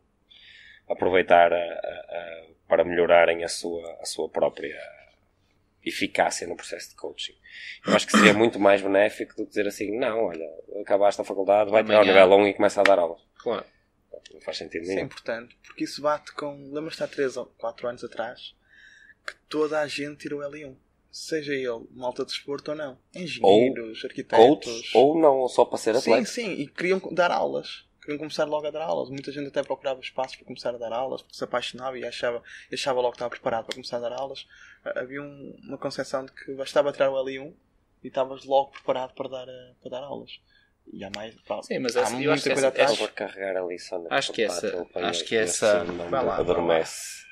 aproveitar 0.88 1.52
a, 1.54 1.58
a, 1.58 1.60
a, 1.60 2.48
para 2.68 2.84
melhorarem 2.84 3.44
a 3.44 3.48
sua, 3.48 3.98
a 4.02 4.06
sua 4.06 4.30
própria 4.30 4.78
eficácia 5.84 6.48
no 6.48 6.56
processo 6.56 6.90
de 6.90 6.96
coaching. 6.96 7.36
Eu 7.86 7.96
acho 7.96 8.06
que 8.06 8.12
seria 8.12 8.34
muito 8.36 8.60
mais 8.60 8.82
benéfico 8.82 9.36
do 9.36 9.44
que 9.44 9.50
dizer 9.50 9.68
assim, 9.68 9.98
não, 9.98 10.26
olha, 10.26 10.46
acabaste 10.82 11.22
a 11.22 11.24
faculdade, 11.24 11.72
vai 11.72 11.84
tirar 11.84 12.02
o 12.02 12.06
nível 12.06 12.32
1 12.38 12.48
e 12.48 12.54
começa 12.54 12.82
a 12.82 12.84
dar 12.84 13.00
aulas. 13.00 13.22
Claro. 13.36 13.66
Não 14.34 14.42
faz 14.42 14.58
sentido 14.58 14.82
Isso 14.82 14.92
é 14.92 14.96
nenhum. 14.96 15.06
importante, 15.08 15.58
porque 15.64 15.86
isso 15.86 16.02
bate 16.02 16.34
com. 16.34 16.70
Lembras-te 16.74 17.04
há 17.04 17.08
3 17.08 17.38
ou 17.38 17.46
4 17.46 17.88
anos 17.88 18.04
atrás 18.04 18.56
que 19.26 19.34
toda 19.48 19.80
a 19.80 19.88
gente 19.88 20.18
tirou 20.18 20.42
L1. 20.42 20.76
Seja 21.10 21.54
ele 21.54 21.88
malta 21.92 22.24
de 22.26 22.32
desporto 22.32 22.72
ou 22.72 22.78
não. 22.78 23.00
Engenheiros, 23.16 24.04
arquitetos. 24.04 24.46
Coach, 24.46 24.92
ou 24.98 25.20
não, 25.20 25.38
ou 25.38 25.50
só 25.50 25.64
para 25.66 25.78
ser 25.78 25.96
Sim, 25.96 26.12
atleta. 26.12 26.26
sim, 26.26 26.52
e 26.54 26.68
queriam 26.68 27.00
dar 27.12 27.32
aulas. 27.32 27.87
Queriam 28.08 28.20
começar 28.20 28.46
logo 28.46 28.66
a 28.66 28.72
dar 28.72 28.84
aulas. 28.84 29.10
Muita 29.10 29.34
gente 29.34 29.50
até 29.50 29.62
procurava 29.62 30.00
espaços 30.00 30.38
para 30.38 30.46
começar 30.46 30.70
a 30.74 30.78
dar 30.78 30.94
aulas, 30.94 31.22
porque 31.22 31.36
se 31.36 31.44
apaixonava 31.44 32.00
e 32.00 32.06
achava, 32.06 32.42
achava 32.72 33.02
logo 33.02 33.12
que 33.12 33.16
estava 33.18 33.30
preparado 33.30 33.66
para 33.66 33.76
começar 33.76 33.98
a 33.98 34.00
dar 34.00 34.14
aulas. 34.14 34.48
Ah, 34.86 35.02
Havia 35.02 35.22
um- 35.22 35.60
uma 35.64 35.78
concepção 35.78 36.26
de 36.26 36.32
que 36.32 36.54
bastava 36.56 36.94
tirar 36.94 37.10
o 37.12 37.18
L1 37.18 37.54
e 38.02 38.08
estavas 38.08 38.46
logo 38.46 38.72
preparado 38.72 39.14
para 39.14 39.28
dar, 39.28 39.46
eh, 39.50 39.74
para 39.82 39.92
dar 39.92 40.04
aulas. 40.06 40.40
E 40.94 41.04
há 41.04 41.10
mais. 41.14 41.36
pá, 41.42 41.62
Sim, 41.64 41.80
mas 41.80 41.98
há 41.98 42.04
essa- 42.04 42.14
eu 42.14 42.32
muita 42.32 42.50
coisa 42.50 42.68
essa- 42.68 42.68
atrás. 42.70 42.92
Só 43.78 44.00
na 44.00 44.16
Acho 44.16 44.32
que 44.32 44.44
essa- 44.44 44.88
acho 45.04 45.26
que 45.26 45.36
essa- 45.36 45.84
Vai 45.84 46.24
lá, 46.24 46.38
adormece. 46.38 47.26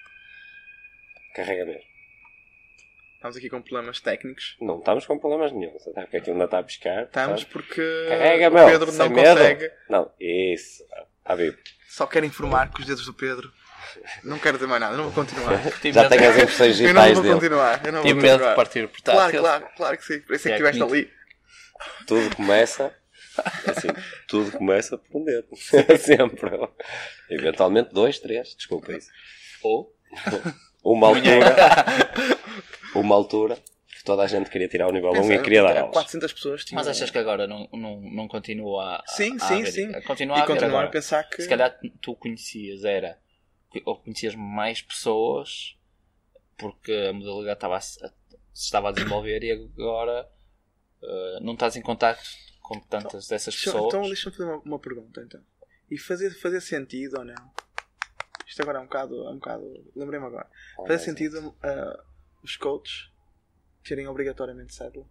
Carrega 1.33 1.65
mesmo. 1.65 1.94
Estamos 3.25 3.37
aqui 3.37 3.49
com 3.49 3.59
problemas 3.59 3.99
técnicos. 3.99 4.55
Não 4.61 4.77
estamos 4.77 5.03
com 5.07 5.17
problemas 5.17 5.51
nenhum. 5.51 5.75
Até 5.75 6.01
porque 6.01 6.17
aquilo 6.17 6.33
ainda 6.35 6.45
está 6.45 6.59
a 6.59 6.63
piscar. 6.63 7.03
Estamos 7.05 7.41
sabe? 7.41 7.51
porque 7.53 8.05
Carrega, 8.07 8.49
o 8.49 8.53
meu. 8.53 8.65
Pedro 8.67 8.91
não 8.91 9.09
medo. 9.09 9.29
consegue. 9.39 9.71
Não, 9.89 10.11
isso. 10.19 10.83
Está 11.17 11.33
vivo. 11.33 11.57
Só 11.89 12.05
quero 12.05 12.23
informar 12.27 12.71
que 12.71 12.81
os 12.81 12.85
dedos 12.85 13.03
do 13.03 13.15
Pedro. 13.15 13.51
Não 14.23 14.37
quero 14.37 14.57
dizer 14.57 14.67
mais 14.67 14.79
nada, 14.79 14.95
não 14.95 15.05
vou 15.09 15.25
continuar. 15.25 15.57
Já 15.83 16.03
medo- 16.03 16.09
tenho 16.09 16.29
as 16.29 16.37
impressões 16.37 16.79
Eu 16.79 16.93
não 16.93 17.01
digitais 17.01 17.13
vou 17.13 17.23
dele. 17.23 17.33
continuar. 17.33 17.85
Eu 17.85 17.91
não 17.93 17.99
vou 18.03 18.07
Tive 18.07 18.21
medo 18.21 18.25
de 18.25 18.31
continuar. 18.33 18.55
partir 18.55 18.83
o 18.85 18.89
Claro, 18.89 19.03
portátil. 19.31 19.41
claro, 19.41 19.67
claro 19.75 19.97
que 19.97 20.05
sim. 20.05 20.19
Por 20.19 20.35
isso 20.35 20.47
é 20.47 20.51
que 20.51 20.63
É 20.63 20.69
estiveste 20.69 20.83
ali. 20.83 21.11
Tudo 22.05 22.35
começa. 22.35 22.95
Assim, 23.67 23.87
tudo 24.27 24.51
começa 24.51 24.99
por 24.99 25.19
um 25.19 25.23
dedo. 25.25 25.47
Sempre. 25.97 26.51
Eventualmente 27.31 27.91
dois, 27.91 28.19
três. 28.19 28.53
Desculpa 28.55 28.91
isso. 28.93 29.09
Ou 29.63 29.91
Uma 30.83 31.07
altura. 31.07 31.55
Uma 32.95 33.15
altura 33.15 33.57
que 33.87 34.03
toda 34.03 34.23
a 34.23 34.27
gente 34.27 34.49
queria 34.49 34.67
tirar 34.67 34.87
o 34.87 34.91
nível 34.91 35.09
1 35.11 35.13
Pensa, 35.13 35.33
e 35.35 35.41
queria 35.41 35.63
dar 35.63 35.77
aulas. 35.77 35.93
400 35.93 36.33
pessoas 36.33 36.65
tinham. 36.65 36.77
Mas 36.79 36.87
achas 36.87 37.09
que 37.09 37.17
agora 37.17 37.47
não, 37.47 37.67
não, 37.73 38.01
não 38.01 38.27
continua 38.27 38.97
a. 38.97 39.03
Sim, 39.07 39.35
a 39.35 39.47
sim, 39.47 39.53
haver- 39.61 39.71
sim. 39.71 39.93
a 39.95 40.01
Continua 40.01 40.35
a 40.35 40.39
E 40.39 40.41
haver 40.43 40.53
continuar 40.53 40.69
agora. 40.79 40.87
a 40.87 40.91
pensar 40.91 41.23
que. 41.29 41.41
Se 41.41 41.47
calhar 41.49 41.77
tu 42.01 42.15
conhecias, 42.15 42.83
era. 42.83 43.17
Ou 43.85 43.97
conhecias 43.99 44.35
mais 44.35 44.81
pessoas 44.81 45.75
porque 46.57 46.91
a 47.09 47.13
modalidade 47.13 47.57
estava 47.57 47.75
a, 47.75 47.81
se 47.81 48.01
estava 48.53 48.89
a 48.89 48.91
desenvolver 48.93 49.43
e 49.43 49.51
agora 49.51 50.25
eh, 51.03 51.39
não 51.41 51.53
estás 51.53 51.75
em 51.75 51.81
contacto 51.81 52.23
com 52.61 52.79
tantas 52.79 53.27
dessas 53.27 53.53
Deixa- 53.53 53.71
pessoas. 53.71 53.87
Então 53.93 54.01
deixa-me 54.03 54.35
fazer 54.35 54.49
uma, 54.49 54.57
uma 54.59 54.79
pergunta 54.79 55.21
então. 55.21 55.41
E 55.91 55.97
fazer, 55.97 56.31
fazer 56.39 56.61
sentido 56.61 57.17
ou 57.19 57.25
não? 57.25 57.35
Isto 58.47 58.61
agora 58.61 58.77
é 58.77 58.81
um 58.81 58.85
bocado. 58.85 59.27
É 59.27 59.29
um 59.31 59.35
bocado 59.35 59.91
Lembrei-me 59.95 60.25
agora. 60.25 60.47
Fazer 60.87 60.99
sentido 60.99 61.53
ah, 61.61 62.03
os 62.45 62.55
coaches 62.55 63.11
terem 63.83 64.07
obrigatoriamente 64.07 64.73
cédula? 64.73 65.05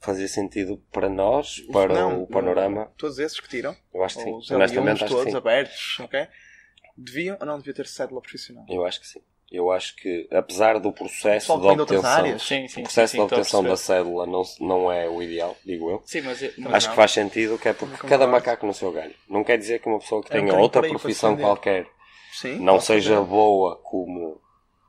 Fazia 0.00 0.28
sentido 0.28 0.78
para 0.92 1.08
nós, 1.08 1.60
para 1.72 1.94
Não, 1.94 2.22
o 2.22 2.26
panorama. 2.26 2.92
Todos 2.96 3.18
esses 3.18 3.40
que 3.40 3.48
tiram, 3.48 3.74
Eu 3.92 4.04
acho 4.04 4.16
que 4.18 4.22
sim. 4.24 4.30
ou 4.30 4.38
os 4.38 4.50
Honestamente, 4.50 4.98
L1s 4.98 5.02
acho 5.02 5.04
que 5.06 5.10
todos 5.10 5.30
sim. 5.32 5.36
abertos, 5.36 6.00
ok? 6.00 6.28
Deviam 6.96 7.36
ou 7.40 7.46
não 7.46 7.58
deviam 7.58 7.74
ter 7.74 7.86
cédula 7.86 8.20
profissional? 8.20 8.64
Eu 8.68 8.84
acho 8.84 9.00
que 9.00 9.06
sim. 9.06 9.20
Eu 9.50 9.70
acho 9.70 9.94
que, 9.96 10.28
apesar 10.32 10.78
do 10.80 10.92
processo 10.92 11.56
de 11.58 11.66
obtenção, 11.66 12.10
áreas. 12.10 12.42
Sim, 12.42 12.66
sim, 12.66 12.80
o 12.80 12.82
processo 12.84 13.12
sim, 13.12 13.18
sim, 13.18 13.26
de 13.26 13.32
obtenção 13.34 13.62
da 13.62 13.76
cédula 13.76 14.26
não, 14.26 14.42
não 14.60 14.92
é 14.92 15.08
o 15.08 15.22
ideal, 15.22 15.56
digo 15.64 15.88
eu. 15.90 16.02
Sim, 16.04 16.22
mas, 16.22 16.40
mas 16.58 16.74
Acho 16.74 16.86
não. 16.86 16.92
que 16.92 16.96
faz 16.96 17.10
sentido 17.12 17.58
que 17.58 17.68
é 17.68 17.72
porque 17.72 18.06
cada 18.08 18.26
macaco 18.26 18.66
no 18.66 18.74
seu 18.74 18.90
galho. 18.92 19.14
Não 19.28 19.44
quer 19.44 19.56
dizer 19.56 19.80
que 19.80 19.88
uma 19.88 19.98
pessoa 20.00 20.22
que 20.22 20.30
tenha 20.30 20.54
outra 20.54 20.82
profissão 20.82 21.36
qualquer 21.36 21.86
Sim. 22.40 22.58
não 22.58 22.80
seja 22.80 23.14
fazer. 23.16 23.26
boa 23.28 23.76
como, 23.76 24.40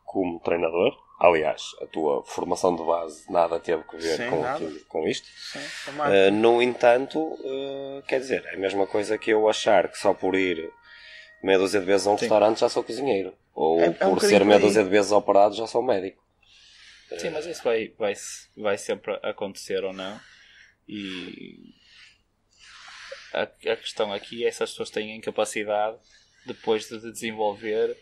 como 0.06 0.40
treinador. 0.40 0.98
Aliás, 1.20 1.64
a 1.82 1.88
tua 1.88 2.24
formação 2.26 2.76
de 2.76 2.84
base 2.84 3.32
nada 3.32 3.60
teve 3.60 3.84
que 3.86 3.98
ver 3.98 4.18
Sim, 4.18 4.30
com, 4.30 4.44
tudo- 4.58 4.86
com 4.88 5.08
isto. 5.08 5.28
Sim, 5.28 5.60
Uh, 5.90 6.32
no 6.32 6.62
entanto, 6.62 7.20
uh, 7.20 8.04
quer 8.08 8.20
dizer, 8.20 8.46
é 8.46 8.56
a 8.56 8.60
mesma 8.60 8.86
coisa 8.86 9.18
que 9.18 9.32
eu 9.32 9.50
achar 9.50 9.88
que 9.90 9.98
só 9.98 10.14
por 10.14 10.36
ir 10.36 10.72
meia 11.42 11.58
dúzia 11.58 11.80
de 11.80 11.86
vezes 11.88 12.06
a 12.06 12.12
um 12.12 12.18
Sim. 12.18 12.26
restaurante 12.26 12.60
já 12.60 12.70
sou 12.70 12.84
cozinheiro. 12.84 13.34
Ou 13.56 13.80
É- 13.80 13.86
é 13.86 13.90
um 13.90 13.94
por 13.94 14.10
bocadinho 14.16 14.40
ser 14.40 14.46
meia 14.46 14.60
dúzia 14.60 14.84
de 14.84 14.90
vezes 14.90 15.12
operado 15.12 15.56
já 15.56 15.66
sou 15.66 15.82
médico. 15.82 16.24
Sim, 17.18 17.30
mas 17.32 17.46
isso 17.48 17.64
vai, 17.64 17.88
vai, 17.98 18.14
vai 18.58 18.78
sempre 18.78 19.18
acontecer 19.24 19.84
ou 19.84 19.94
não. 19.94 20.20
E 20.88 21.74
a, 23.34 23.42
a 23.44 23.76
questão 23.76 24.12
aqui 24.14 24.46
é 24.46 24.52
se 24.52 24.62
as 24.64 24.70
pessoas 24.72 24.90
têm 24.90 25.20
capacidade 25.22 25.98
depois 26.48 26.88
de 26.90 27.00
desenvolver. 27.12 27.96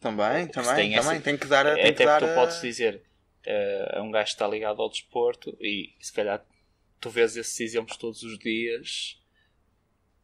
Também, 0.00 0.46
também, 0.48 0.74
tem 0.74 0.90
também. 0.92 0.94
essa- 0.96 1.20
Tem 1.20 1.36
que 1.36 1.46
dar. 1.46 1.66
a- 1.66 1.70
É 1.78 1.82
Tem 1.82 1.94
que 1.94 2.02
até 2.02 2.04
dar 2.06 2.20
tu 2.20 2.24
a- 2.26 2.34
podes 2.34 2.60
dizer 2.60 3.02
eh, 3.44 3.94
a 3.96 4.02
um 4.02 4.10
gajo 4.10 4.26
que 4.26 4.32
está 4.32 4.48
ligado 4.48 4.80
ao 4.82 4.88
desporto 4.88 5.56
e 5.60 5.94
se 6.00 6.12
calhar 6.12 6.44
tu 7.00 7.08
vês 7.10 7.36
esses 7.36 7.58
exemplos 7.60 7.96
todos 7.96 8.22
os 8.22 8.38
dias, 8.38 9.18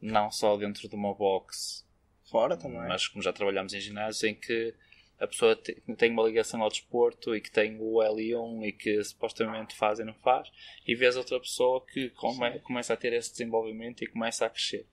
não 0.01 0.31
só 0.31 0.57
dentro 0.57 0.89
de 0.89 0.95
uma 0.95 1.15
box, 1.15 1.87
Fora 2.31 2.57
também. 2.57 2.87
mas 2.89 3.07
como 3.09 3.23
já 3.23 3.33
trabalhamos 3.33 3.73
em 3.73 3.81
ginásios, 3.81 4.23
em 4.25 4.35
que 4.35 4.75
a 5.19 5.27
pessoa 5.27 5.57
te- 5.57 5.81
tem 5.97 6.11
uma 6.11 6.25
ligação 6.25 6.63
ao 6.63 6.69
desporto 6.69 7.35
e 7.35 7.41
que 7.41 7.51
tem 7.51 7.79
o 7.81 8.03
L1 8.03 8.67
e 8.67 8.73
que 8.73 9.03
supostamente 9.03 9.75
faz 9.75 9.99
e 9.99 10.05
não 10.05 10.13
faz, 10.15 10.51
e 10.87 10.95
vês 10.95 11.17
outra 11.17 11.41
pessoa 11.41 11.85
que 11.87 12.11
come- 12.11 12.59
começa 12.61 12.93
a 12.93 12.97
ter 12.97 13.13
esse 13.15 13.31
desenvolvimento 13.31 14.05
e 14.05 14.07
começa 14.07 14.45
a 14.45 14.51
crescer. 14.51 14.87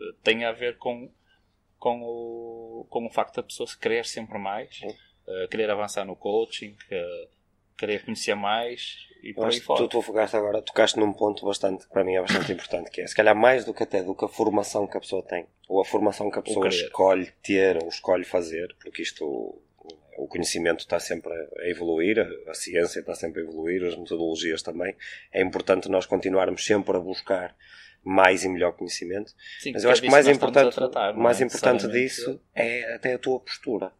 Eh, 0.00 0.04
Tem 0.24 0.44
a 0.44 0.50
ver 0.50 0.76
com, 0.78 1.08
com, 1.84 2.00
o, 2.00 2.86
com 2.88 3.04
o 3.04 3.10
facto 3.10 3.36
da 3.36 3.42
pessoa 3.42 3.66
se 3.66 3.78
querer 3.78 4.06
sempre 4.06 4.38
mais, 4.38 4.80
eh, 5.28 5.46
querer 5.50 5.68
avançar 5.68 6.06
no 6.06 6.16
coaching, 6.16 6.74
eh, 6.90 7.28
querer 7.76 8.02
conhecer 8.02 8.34
mais 8.34 9.06
e 9.22 9.34
por 9.34 9.48
aí 9.48 9.60
fora. 9.60 9.82
tu, 9.82 9.88
tu 9.88 10.00
focaste 10.00 10.34
agora, 10.34 10.62
tocaste 10.62 10.98
num 10.98 11.12
ponto 11.12 11.44
bastante, 11.44 11.86
que 11.86 11.92
para 11.92 12.02
mim 12.02 12.14
é 12.14 12.22
bastante 12.22 12.50
importante, 12.54 12.90
que 12.90 13.02
é 13.02 13.06
se 13.06 13.14
calhar 13.14 13.36
mais 13.36 13.66
do 13.66 13.74
que 13.74 13.82
até 13.82 14.02
do 14.02 14.14
que 14.14 14.24
a 14.24 14.28
formação 14.28 14.86
que 14.86 14.96
a 14.96 15.00
pessoa 15.00 15.22
tem, 15.22 15.46
ou 15.68 15.78
a 15.78 15.84
formação 15.84 16.30
que 16.30 16.38
a 16.38 16.42
pessoa 16.42 16.68
escolhe 16.68 17.30
ter 17.42 17.76
ou 17.82 17.90
escolhe 17.90 18.24
fazer, 18.24 18.74
porque 18.80 19.02
isto 19.02 19.60
o 20.16 20.28
conhecimento 20.28 20.80
está 20.80 20.98
sempre 20.98 21.32
a 21.32 21.68
evoluir, 21.68 22.18
a, 22.20 22.50
a 22.50 22.54
ciência 22.54 23.00
está 23.00 23.14
sempre 23.14 23.40
a 23.40 23.44
evoluir, 23.44 23.84
as 23.84 23.96
metodologias 23.96 24.62
também. 24.62 24.94
É 25.32 25.42
importante 25.42 25.88
nós 25.88 26.06
continuarmos 26.06 26.64
sempre 26.64 26.96
a 26.96 27.00
buscar 27.00 27.56
mais 28.04 28.44
e 28.44 28.48
melhor 28.48 28.72
conhecimento. 28.72 29.32
Sim, 29.60 29.72
Mas 29.72 29.82
eu 29.82 29.90
é 29.90 29.92
acho 29.92 30.02
que 30.02 30.08
disso 30.08 30.12
mais 30.12 30.28
importante, 30.28 30.74
tratar, 30.74 31.14
mais 31.14 31.40
é 31.40 31.44
importante 31.44 31.88
disso 31.88 32.40
é 32.54 32.94
até 32.94 33.14
a 33.14 33.18
tua 33.18 33.40
postura. 33.40 33.92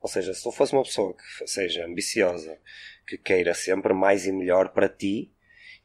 Ou 0.00 0.08
seja, 0.08 0.34
se 0.34 0.42
tu 0.42 0.50
fosse 0.50 0.72
uma 0.72 0.82
pessoa 0.82 1.14
que 1.14 1.46
seja 1.46 1.86
ambiciosa, 1.86 2.58
que 3.06 3.16
queira 3.16 3.54
sempre 3.54 3.94
mais 3.94 4.26
e 4.26 4.32
melhor 4.32 4.70
para 4.70 4.88
ti 4.88 5.30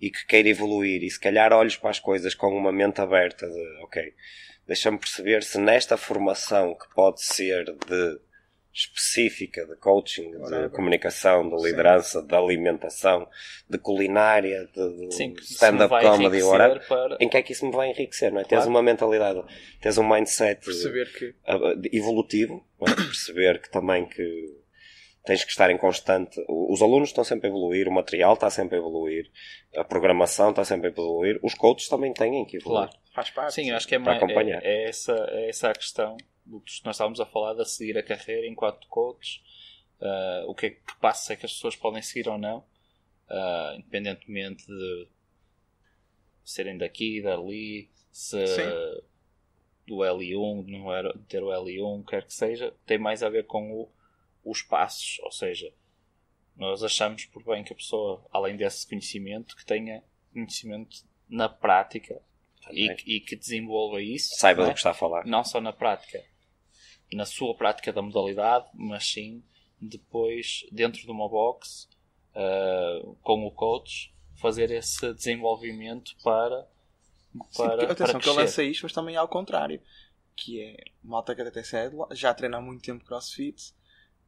e 0.02 0.10
que 0.10 0.26
queira 0.26 0.50
evoluir 0.50 1.04
e 1.04 1.10
se 1.10 1.20
calhar 1.20 1.54
olhes 1.54 1.76
para 1.76 1.92
as 1.92 2.00
coisas 2.00 2.34
com 2.34 2.48
uma 2.48 2.72
mente 2.72 3.00
aberta 3.00 3.48
de, 3.48 3.84
ok, 3.84 4.14
deixa-me 4.66 4.98
perceber 4.98 5.44
se 5.44 5.60
nesta 5.60 5.98
formação 5.98 6.76
que 6.76 6.94
pode 6.96 7.24
ser 7.24 7.66
de 7.66 8.20
específica 8.78 9.66
de 9.66 9.76
coaching, 9.78 10.30
de 10.30 10.38
Whatever. 10.38 10.70
comunicação, 10.70 11.50
de 11.50 11.60
Sim. 11.60 11.66
liderança, 11.66 12.22
de 12.22 12.36
alimentação, 12.36 13.28
de 13.68 13.78
culinária, 13.80 14.70
de, 14.72 15.08
de 15.08 15.16
Sim, 15.16 15.34
stand-up 15.42 15.90
comedy, 15.90 16.42
para... 16.88 17.18
em 17.20 17.28
que 17.28 17.38
é 17.38 17.42
que 17.42 17.54
isso 17.54 17.66
me 17.66 17.72
vai 17.72 17.90
enriquecer, 17.90 18.32
não 18.32 18.40
é? 18.40 18.44
Claro. 18.44 18.64
Tens 18.64 18.70
uma 18.70 18.84
mentalidade, 18.84 19.44
tens 19.82 19.98
um 19.98 20.08
mindset 20.08 20.64
Perceber 20.64 21.12
que. 21.12 21.34
de- 21.80 21.98
evolutivo, 21.98 22.64
é? 22.82 22.94
perceber 22.94 23.60
que 23.60 23.72
também 23.72 24.06
que 24.06 24.56
tens 25.26 25.44
que 25.44 25.50
estar 25.50 25.72
em 25.72 25.78
constante. 25.78 26.40
Os 26.48 26.82
alunos 26.82 27.10
estão 27.10 27.24
sempre 27.24 27.48
a 27.48 27.50
evoluir, 27.50 27.88
o 27.88 27.92
material 27.92 28.36
está 28.36 28.50
sempre 28.52 28.76
a 28.76 28.80
evoluir, 28.80 29.30
a 29.76 29.84
programação 29.84 30.52
está 30.52 30.64
sempre 30.64 30.90
a 30.90 30.92
evoluir, 30.92 31.40
os 31.42 31.56
coaches 31.56 31.90
também 31.90 32.14
têm 32.14 32.46
que 32.46 32.58
evoluir. 32.58 32.90
Claro. 32.90 33.02
Faz 33.14 33.30
parte. 33.32 33.54
Sim, 33.56 33.72
acho 33.72 33.88
que 33.88 33.96
é, 33.96 33.98
mais, 33.98 34.22
é, 34.22 34.60
é 34.62 34.88
essa, 34.88 35.14
é 35.32 35.50
essa 35.50 35.72
a 35.72 35.74
questão 35.74 36.16
nós 36.50 36.96
estávamos 36.96 37.20
a 37.20 37.26
falar 37.26 37.54
de 37.54 37.66
seguir 37.66 37.98
a 37.98 38.04
carreira 38.04 38.48
enquanto 38.48 38.88
coach. 38.88 39.44
ah, 40.02 40.44
o 40.48 40.56
que 40.56 40.66
é 40.68 40.70
que 40.72 41.00
passa 41.00 41.34
é 41.34 41.36
que 41.36 41.46
as 41.46 41.54
pessoas 41.54 41.76
podem 41.76 42.02
seguir 42.02 42.30
ou 42.30 42.38
não, 42.38 42.64
ah, 43.30 43.74
independentemente 43.78 44.66
de 44.66 45.08
serem 46.44 46.78
daqui, 46.78 47.22
dali, 47.22 47.90
se 48.12 48.48
Sim. 48.48 48.64
do 49.86 49.98
L1, 49.98 50.66
de 50.66 50.72
não 50.72 50.94
era, 50.94 51.14
ter 51.28 51.44
o 51.44 51.48
L1, 51.48 52.06
quer 52.06 52.26
que 52.26 52.34
seja, 52.34 52.74
tem 52.86 52.98
mais 52.98 53.22
a 53.22 53.30
ver 53.30 53.46
com 53.46 53.72
o, 53.72 53.92
os 54.44 54.62
passos, 54.62 55.20
ou 55.24 55.32
seja, 55.32 55.74
nós 56.56 56.84
achamos 56.84 57.26
por 57.26 57.44
bem 57.44 57.64
que 57.64 57.74
a 57.74 57.76
pessoa, 57.76 58.26
além 58.32 58.58
desse 58.58 58.88
conhecimento, 58.88 59.56
que 59.56 59.66
tenha 59.66 60.04
conhecimento 60.34 61.06
na 61.30 61.48
prática 61.48 62.22
e, 62.72 62.92
e 63.06 63.20
que 63.20 63.36
desenvolva 63.36 64.02
isso 64.02 64.36
Saiba 64.36 64.62
não, 64.62 64.68
do 64.68 64.72
é? 64.72 64.74
que 64.74 64.80
está 64.80 64.92
a 64.92 64.94
falar. 64.94 65.26
não 65.26 65.44
só 65.44 65.62
na 65.62 65.72
prática, 65.72 66.24
na 67.14 67.26
sua 67.26 67.56
prática 67.56 67.92
da 67.94 68.02
modalidade, 68.02 68.66
mas 68.74 69.06
sim 69.08 69.44
depois, 69.80 70.66
dentro 70.72 71.02
de 71.02 71.12
uma 71.12 71.30
box, 71.30 71.88
uh, 72.36 73.16
com 73.22 73.46
o 73.46 73.52
coach, 73.52 74.14
fazer 74.36 74.72
esse 74.72 75.14
desenvolvimento 75.14 76.16
para. 76.24 76.68
Sim, 77.52 77.64
para, 77.64 77.78
para 77.78 77.92
atenção, 77.92 78.20
que 78.20 78.28
ele 78.28 78.36
crescer. 78.36 78.40
lança 78.42 78.64
isto, 78.64 78.84
mas 78.84 78.94
também 78.94 79.16
ao 79.16 79.28
contrário. 79.28 79.80
Que 80.36 80.62
é 80.62 80.84
malta 81.04 81.34
que 81.36 81.42
até 81.42 81.62
lá, 81.90 82.08
já 82.12 82.34
treina 82.34 82.58
há 82.58 82.62
muito 82.62 82.84
tempo 82.84 83.04
crossfit 83.06 83.74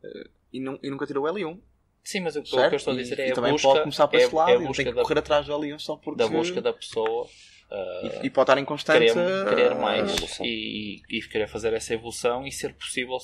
eh, 0.03 0.29
e, 0.53 0.59
nu- 0.59 0.79
e 0.81 0.89
nunca 0.89 1.05
tirou 1.05 1.25
o 1.25 1.27
L1. 1.27 1.59
Sim, 2.03 2.21
mas 2.21 2.36
o, 2.36 2.39
o 2.39 2.43
que 2.43 2.55
eu 2.55 2.75
estou 2.75 2.93
a 2.93 2.95
E- 2.95 3.00
dizer 3.00 3.19
e, 3.19 3.21
é 3.24 3.31
a 3.31 3.36
também 3.36 3.51
busca, 3.51 3.67
pode 3.67 3.81
começar 3.81 4.07
para 4.07 4.19
é, 4.19 4.24
esse 4.24 4.36
lado 4.36 4.50
é 4.50 4.53
a 4.53 4.55
e 4.55 4.57
tem 4.59 4.67
busca 4.67 4.83
que 4.83 4.91
da, 4.93 5.01
correr 5.03 5.19
atrás 5.19 5.45
do 5.45 5.53
L1 5.53 5.79
só 5.79 5.95
porque. 5.98 6.17
da 6.17 6.27
busca 6.27 6.62
da 6.62 6.74
pessoa. 6.74 7.27
Uh, 7.71 8.23
E, 8.23 8.27
e 8.27 8.29
pode 8.29 8.43
estar 8.49 8.57
em 8.59 8.65
constante. 8.65 9.13
querer, 9.13 9.47
querer 9.49 9.71
eh, 9.71 9.75
mais 9.75 10.11
evolução. 10.11 10.45
e, 10.45 11.01
e 11.09 11.21
querer 11.21 11.47
fazer 11.47 11.73
essa 11.73 11.93
evolução 11.93 12.45
e 12.45 12.51
ser 12.51 12.73
possível 12.73 13.17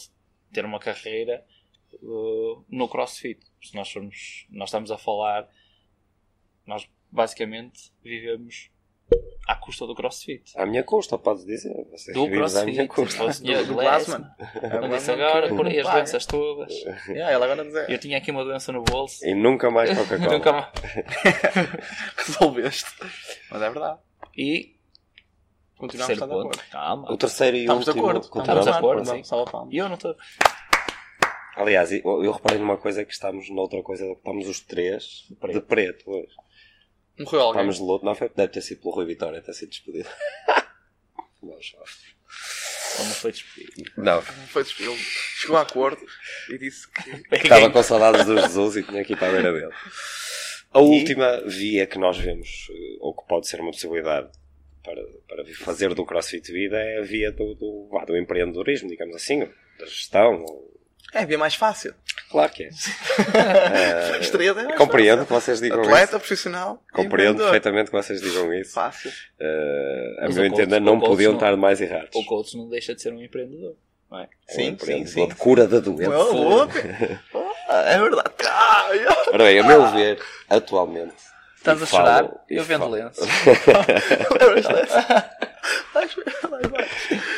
ter 0.53 0.63
uma 0.65 0.79
carreira 0.79 1.43
uh, 2.01 2.63
no 2.69 2.87
CrossFit. 2.87 3.39
Se 3.61 3.75
nós 3.75 3.91
formos, 3.91 4.45
nós 4.49 4.69
estamos 4.69 4.91
a 4.91 4.97
falar, 4.97 5.47
nós 6.65 6.87
basicamente 7.11 7.91
vivemos 8.03 8.69
à 9.47 9.55
custa 9.55 9.85
do 9.85 9.93
CrossFit. 9.93 10.51
À 10.57 10.65
minha 10.65 10.83
custa, 10.83 11.17
podes 11.19 11.45
dizer. 11.45 11.71
Você 11.91 12.11
Do 12.13 12.23
vives 12.25 12.55
à 12.55 12.61
CrossFit. 12.61 12.71
minha 12.71 12.87
custa. 12.87 13.23
O 13.25 13.31
senhor 13.33 13.63
do 13.67 13.75
Glassman. 13.75 14.25
Não 14.81 14.89
disse 14.89 15.11
agora, 15.11 15.47
por 15.49 15.67
aí 15.67 15.79
as 15.79 15.85
Paga. 15.85 15.97
doenças 15.99 16.25
todas. 16.25 16.73
Yeah, 17.07 17.33
ele 17.35 17.43
agora 17.43 17.63
dizer. 17.63 17.89
Eu 17.89 17.99
tinha 17.99 18.17
aqui 18.17 18.31
uma 18.31 18.43
doença 18.43 18.71
no 18.71 18.81
bolso. 18.83 19.23
E 19.25 19.35
nunca 19.35 19.69
mais 19.69 19.89
Coca-Cola. 19.95 20.31
Nunca 20.31 20.51
mais. 20.51 20.71
Resolveste. 22.17 22.89
Mas 23.51 23.61
é 23.61 23.69
verdade. 23.69 23.99
E 24.37 24.75
Continuamos 25.77 26.09
a 26.09 26.13
estar 26.13 26.25
de 26.25 26.31
acordo. 26.31 26.59
Calma. 26.71 27.11
O 27.11 27.17
terceiro 27.17 27.57
e 27.57 27.61
Estamos 27.61 27.83
de 27.83 27.89
último. 27.91 28.09
acordo. 28.09 28.25
Estamos 28.39 28.63
de 28.65 28.69
acordo, 28.71 29.05
sim. 29.05 29.23
Salva 29.23 29.51
palmas. 29.51 29.73
E 29.73 29.77
eu 29.77 29.87
não 29.87 29.95
estou. 29.95 30.15
Aliás, 31.55 31.91
eu, 31.91 32.23
eu 32.23 32.31
reparei 32.31 32.59
numa 32.59 32.77
coisa 32.77 33.05
que 33.05 33.13
estamos 33.13 33.49
noutra 33.49 33.81
coisa, 33.81 34.05
estamos 34.05 34.47
os 34.47 34.59
três 34.59 35.25
De 35.29 35.35
preto. 35.35 35.53
de 35.53 35.61
preto 35.61 36.11
hoje. 36.11 36.35
Morreu 37.19 37.41
alguém. 37.41 37.61
Estamos 37.61 37.75
de 37.77 37.81
luto, 37.83 38.05
não 38.05 38.13
foi? 38.15 38.29
Deve 38.29 38.51
ter 38.51 38.61
sido 38.61 38.81
pelo 38.81 38.93
Rui 38.95 39.05
Vitória, 39.05 39.41
ter 39.41 39.53
sido 39.53 39.69
despedido. 39.69 40.09
Não. 41.41 41.53
Ou 41.53 43.05
não 43.05 43.11
foi 43.13 43.31
despedido. 43.31 43.91
não, 43.97 44.21
Foi 44.21 44.63
despedido. 44.63 44.93
Ele 44.93 45.01
chegou 45.01 45.57
a 45.57 45.61
acordo 45.61 46.01
e 46.49 46.57
disse 46.57 46.87
que. 46.91 47.35
estava 47.37 47.69
com 47.69 47.83
saudades 47.83 48.25
do 48.25 48.37
Jesus 48.39 48.77
e 48.77 48.83
tinha 48.83 49.03
que 49.05 49.13
ir 49.13 49.15
para 49.17 49.27
a 49.29 49.31
beira 49.31 49.53
dele. 49.53 49.73
A 50.75 50.81
última 50.81 51.41
via 51.45 51.85
que 51.87 51.97
nós 51.97 52.17
vemos, 52.17 52.67
eh, 52.69 52.97
ou 52.99 53.13
que 53.15 53.27
pode 53.27 53.47
ser 53.47 53.59
uma 53.61 53.71
possibilidade 53.71 54.27
para, 54.83 55.01
para 55.27 55.45
fazer 55.63 55.93
do 55.93 56.05
CrossFit 56.05 56.51
vida, 56.51 56.77
é 56.77 56.99
a 56.99 57.01
via 57.01 57.31
do, 57.31 57.55
do, 57.55 57.89
do 58.05 58.17
empreendedorismo, 58.17 58.89
digamos 58.89 59.15
assim, 59.15 59.39
da 59.79 59.85
gestão. 59.85 60.41
ou- 60.43 60.71
É, 61.13 61.25
via 61.25 61.37
mais 61.37 61.55
fácil. 61.55 61.93
Claro 62.29 62.51
que 62.51 62.63
é. 62.65 62.69
Três 64.31 64.57
é 64.57 64.63
mais 64.63 64.77
Compreendo 64.77 65.19
fácil. 65.19 65.27
que 65.27 65.33
vocês 65.45 65.61
digam 65.61 65.79
Atleta, 65.81 66.03
isso. 66.03 66.19
profissional. 66.19 66.73
e 66.73 66.91
Compreendo 66.91 67.11
empreendedor. 67.11 67.45
perfeitamente 67.51 67.91
que 67.91 67.95
vocês 67.97 68.21
digam 68.21 68.53
isso. 68.53 68.73
Fácil. 68.73 69.11
Eh, 69.39 70.15
a 70.19 70.25
Mas 70.25 70.35
meu 70.35 70.45
entender, 70.45 70.79
não 70.81 70.99
podiam 70.99 71.31
não- 71.31 71.39
estar 71.39 71.55
mais 71.55 71.79
errados. 71.81 72.09
O 72.15 72.25
coach 72.25 72.57
não 72.57 72.67
deixa 72.69 72.93
de 72.93 73.01
ser 73.01 73.13
um 73.13 73.21
empreendedor. 73.23 73.75
Não 74.11 74.19
é? 74.19 74.23
É 74.23 74.25
um 74.25 74.29
Sim, 74.49 74.55
sim, 74.61 74.67
empreendedor 74.67 75.09
sim. 75.23 75.27
de 75.27 75.35
cura 75.35 75.67
da 75.67 75.79
doença. 75.79 76.11
Ah, 76.13 77.17
É 77.87 77.99
verdade. 77.99 78.29
Ora 79.33 79.43
bem, 79.43 79.59
a 79.59 79.63
meu 79.63 79.91
ver, 79.91 80.21
atualmente. 80.49 81.13
Estás 81.57 81.81
a 81.81 81.85
chorar? 81.85 82.23
falo- 82.25 82.39
Eu 82.49 82.61
e 82.61 82.65
vendo 82.65 82.87
lenço. 82.89 83.21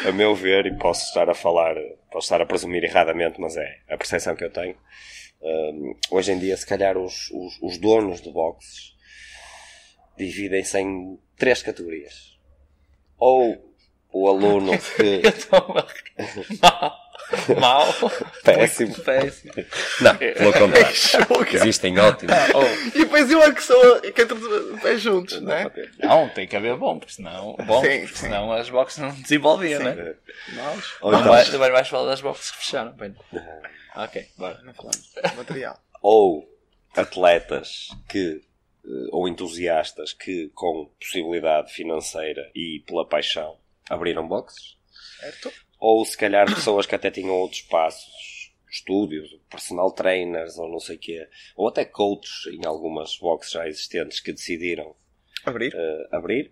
A 0.07 0.11
meu 0.11 0.35
ver, 0.35 0.65
e 0.65 0.77
posso 0.77 1.03
estar 1.05 1.29
a 1.29 1.33
falar, 1.33 1.75
posso 2.11 2.25
estar 2.25 2.41
a 2.41 2.45
presumir 2.45 2.83
erradamente, 2.83 3.39
mas 3.39 3.55
é 3.57 3.79
a 3.89 3.97
percepção 3.97 4.35
que 4.35 4.43
eu 4.43 4.51
tenho. 4.51 4.75
hum, 5.41 5.95
hoje 6.11 6.31
em 6.31 6.39
dia, 6.39 6.55
se 6.57 6.65
calhar, 6.65 6.97
os, 6.97 7.29
os, 7.31 7.57
os 7.61 7.77
donos 7.77 8.21
de 8.21 8.31
boxes 8.31 8.95
dividem-se 10.17 10.77
em 10.79 11.19
três 11.37 11.61
categorias. 11.61 12.37
Ou 13.17 13.63
o 14.11 14.27
aluno 14.27 14.71
que. 14.95 15.21
Mal. 17.59 17.87
Péssimo. 18.43 18.89
Muito 18.89 19.03
péssimo. 19.03 19.53
Não, 20.01 20.15
pelo 20.17 20.53
contrário. 20.53 20.95
Existem 21.53 21.97
ótimos. 21.99 22.33
E 22.95 22.99
depois 22.99 23.29
eu 23.29 23.41
é 23.43 23.53
que 23.53 23.61
sou 23.63 24.01
que 24.01 24.21
entra 24.21 24.35
de 24.35 24.81
pés 24.81 25.01
juntos, 25.01 25.41
não 25.41 25.51
é? 25.51 25.71
Não, 25.99 26.29
tem 26.29 26.47
que 26.47 26.55
haver 26.55 26.75
bom, 26.77 26.97
porque 26.99 27.13
senão, 27.13 27.55
bom, 27.65 27.81
Sim, 27.81 27.99
porque 28.01 28.07
sim. 28.07 28.25
senão 28.25 28.51
as 28.51 28.69
boxes 28.69 28.99
não 28.99 29.09
desenvolviam, 29.11 29.81
né? 29.83 30.15
Nós 30.53 30.93
Ou 31.01 31.11
Não 31.11 31.19
então, 31.19 31.31
vai, 31.31 31.45
também 31.45 31.71
vais 31.71 31.87
falar 31.87 32.09
das 32.09 32.21
boxes 32.21 32.51
que 32.51 32.57
fecharam. 32.57 32.91
bem. 32.93 33.15
Ok, 33.95 34.27
bora. 34.37 34.59
não 34.63 34.73
falamos. 34.75 35.11
Material. 35.35 35.79
ou 36.03 36.47
atletas 36.95 37.87
que 38.07 38.41
eh, 38.85 38.89
ou 39.11 39.27
entusiastas 39.27 40.13
que 40.13 40.49
com 40.53 40.91
possibilidade 40.99 41.73
financeira 41.73 42.49
e 42.53 42.83
pela 42.85 43.07
paixão 43.07 43.57
abriram 43.89 44.27
boxes 44.27 44.77
Certo? 45.19 45.51
Ou 45.79 46.03
se 46.05 46.17
calhar 46.17 46.45
pessoas 46.53 46.85
que 46.85 46.95
até 46.95 47.09
tinham 47.11 47.35
outros 47.35 47.61
passos 47.61 48.51
estúdios, 48.69 49.29
personal 49.49 49.91
trainers 49.91 50.57
ou 50.57 50.69
não 50.69 50.79
sei 50.79 50.97
o 50.97 50.99
quê, 50.99 51.27
ou 51.55 51.67
até 51.67 51.85
coaches 51.85 52.47
em 52.53 52.65
algumas 52.65 53.17
boxes 53.17 53.51
já 53.53 53.67
existentes 53.67 54.19
que 54.19 54.31
decidiram 54.33 54.95
Abrir. 55.45 55.73
eh, 55.73 56.07
abrir 56.11 56.51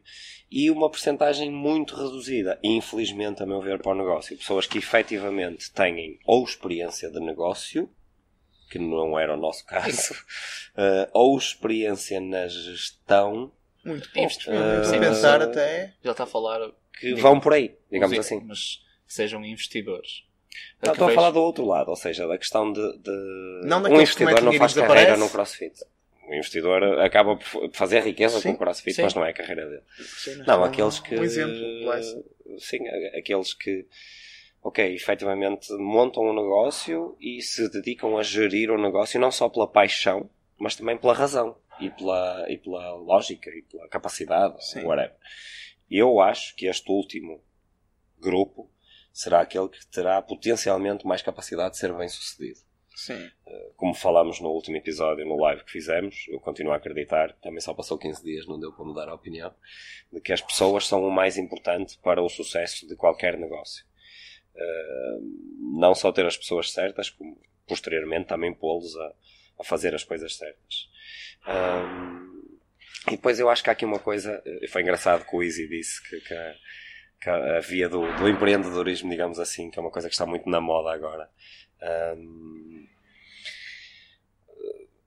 e 0.49 0.71
uma 0.71 0.89
percentagem 0.89 1.51
muito 1.51 1.95
reduzida, 1.95 2.57
infelizmente, 2.63 3.43
a 3.43 3.45
meu 3.45 3.59
ver, 3.61 3.81
para 3.81 3.91
o 3.91 3.95
negócio. 3.95 4.37
Pessoas 4.37 4.65
que 4.65 4.77
efetivamente 4.77 5.71
têm 5.71 6.19
ou 6.25 6.43
experiência 6.45 7.09
de 7.11 7.19
negócio, 7.19 7.89
que 8.69 8.79
não 8.79 9.19
era 9.19 9.33
o 9.33 9.37
nosso 9.37 9.65
caso, 9.65 10.15
eh, 10.77 11.09
ou 11.13 11.37
experiência 11.37 12.21
na 12.21 12.47
gestão, 12.47 13.51
Muito 13.83 14.09
pouco. 14.13 14.31
Sim, 14.31 14.99
pensar 14.99 15.41
até. 15.41 15.93
Já 16.03 16.11
está 16.11 16.23
a 16.23 16.27
falar. 16.27 16.71
que 16.97 17.13
vão 17.15 17.39
por 17.39 17.53
aí, 17.53 17.75
digamos 17.91 18.17
assim. 18.17 18.39
Mas 18.45 18.81
sejam 19.15 19.43
investidores. 19.43 20.23
Não, 20.81 20.89
É 20.89 20.93
estou 20.93 21.05
a 21.05 21.07
vejo- 21.07 21.15
falar 21.19 21.31
do 21.31 21.41
outro 21.41 21.65
lado, 21.65 21.89
ou 21.89 21.95
seja, 21.95 22.27
da 22.27 22.37
questão 22.37 22.71
de, 22.71 22.79
de- 22.99 23.61
Não 23.65 23.81
um 23.83 23.87
investidor 24.01 24.41
não 24.41 24.53
faz 24.53 24.73
carreira 24.73 24.95
desaparece. 24.95 25.19
no 25.19 25.29
CrossFit. 25.29 25.75
O 26.27 26.33
investidor 26.33 26.83
acaba 27.01 27.35
por 27.37 27.69
fazer 27.73 28.01
riqueza 28.03 28.39
Sim, 28.39 28.49
com 28.49 28.55
o 28.55 28.57
CrossFit, 28.59 28.95
sim. 28.95 29.03
mas 29.03 29.13
não 29.13 29.23
é 29.25 29.29
a 29.29 29.33
carreira 29.33 29.65
dele. 29.69 29.83
Sim, 29.99 30.35
Não, 30.47 30.61
um- 30.61 30.63
aqueles 30.63 30.99
que. 30.99 31.15
Um 31.19 31.23
exemplo. 31.23 31.55
Sim, 32.59 32.79
aqueles 33.17 33.53
que. 33.53 33.85
Ok, 34.63 34.95
efetivamente 34.95 35.71
montam 35.73 36.23
um 36.23 36.33
negócio 36.33 37.15
e 37.21 37.39
se 37.43 37.69
dedicam 37.69 38.17
a 38.17 38.23
gerir 38.23 38.71
o 38.71 38.81
negócio 38.81 39.19
não 39.19 39.29
só 39.31 39.47
pela 39.47 39.67
paixão, 39.67 40.27
mas 40.57 40.75
também 40.75 40.97
pela 40.97 41.13
razão 41.13 41.55
e 41.79 41.91
pela, 41.91 42.45
e 42.49 42.57
pela 42.57 42.95
lógica 42.95 43.51
e 43.51 43.61
pela 43.61 43.87
capacidade, 43.87 44.55
Sim. 44.65 44.83
whatever. 44.83 45.13
Eu 45.91 46.19
acho 46.19 46.55
que 46.55 46.65
este 46.65 46.89
último 46.91 47.43
grupo 48.19 48.67
será 49.15 49.39
aquele 49.39 49.69
que 49.69 49.85
terá 49.87 50.21
potencialmente 50.21 51.07
mais 51.07 51.21
capacidade 51.21 51.71
de 51.71 51.77
ser 51.77 51.93
bem 51.93 52.09
sucedido 52.09 52.59
Sim. 52.95 53.29
como 53.75 53.93
falámos 53.93 54.39
no 54.39 54.49
último 54.49 54.77
episódio, 54.77 55.25
no 55.25 55.35
live 55.35 55.63
que 55.65 55.71
fizemos, 55.71 56.25
eu 56.29 56.39
continuo 56.39 56.71
a 56.71 56.77
acreditar, 56.77 57.33
também 57.41 57.59
só 57.59 57.73
passou 57.73 57.97
15 57.97 58.23
dias, 58.23 58.47
não 58.47 58.57
deu 58.57 58.71
para 58.71 58.85
mudar 58.85 59.09
a 59.09 59.13
opinião, 59.13 59.53
de 60.11 60.21
que 60.21 60.31
as 60.31 60.41
pessoas 60.41 60.87
são 60.87 61.05
o 61.05 61.11
mais 61.11 61.37
importante 61.37 61.97
para 62.01 62.21
o 62.21 62.29
sucesso 62.29 62.87
de 62.87 62.95
qualquer 62.95 63.37
negócio. 63.37 63.85
Uh, 64.55 65.77
não 65.77 65.93
só 65.93 66.09
ter 66.13 66.25
as 66.25 66.37
pessoas 66.37 66.71
certas, 66.71 67.09
como 67.09 67.37
posteriormente 67.67 68.27
também 68.27 68.53
pô-los 68.53 68.95
a, 68.95 69.13
a 69.59 69.63
fazer 69.65 69.93
as 69.93 70.05
coisas 70.05 70.37
certas. 70.37 70.89
Um, 71.45 72.45
e 73.07 73.11
depois 73.11 73.39
eu 73.39 73.49
acho 73.49 73.61
que 73.61 73.69
há 73.69 73.73
aqui 73.73 73.83
uma 73.83 73.99
coisa, 73.99 74.41
eh, 74.45 74.67
foi 74.67 74.81
engraçado 74.81 75.25
que 75.25 75.35
o 75.35 75.43
Easy 75.43 75.67
disse 75.67 76.01
que, 76.09 76.21
que 76.21 76.33
a, 77.29 77.59
via 77.59 77.89
do, 77.89 78.01
do 78.17 78.29
empreendedorismo, 78.29 79.09
digamos 79.09 79.39
assim, 79.39 79.69
que 79.69 79.79
é 79.79 79.81
uma 79.81 79.91
coisa 79.91 80.07
que 80.07 80.13
está 80.13 80.25
muito 80.25 80.49
na 80.49 80.61
moda 80.61 80.91
agora. 80.91 81.29
Um, 82.17 82.87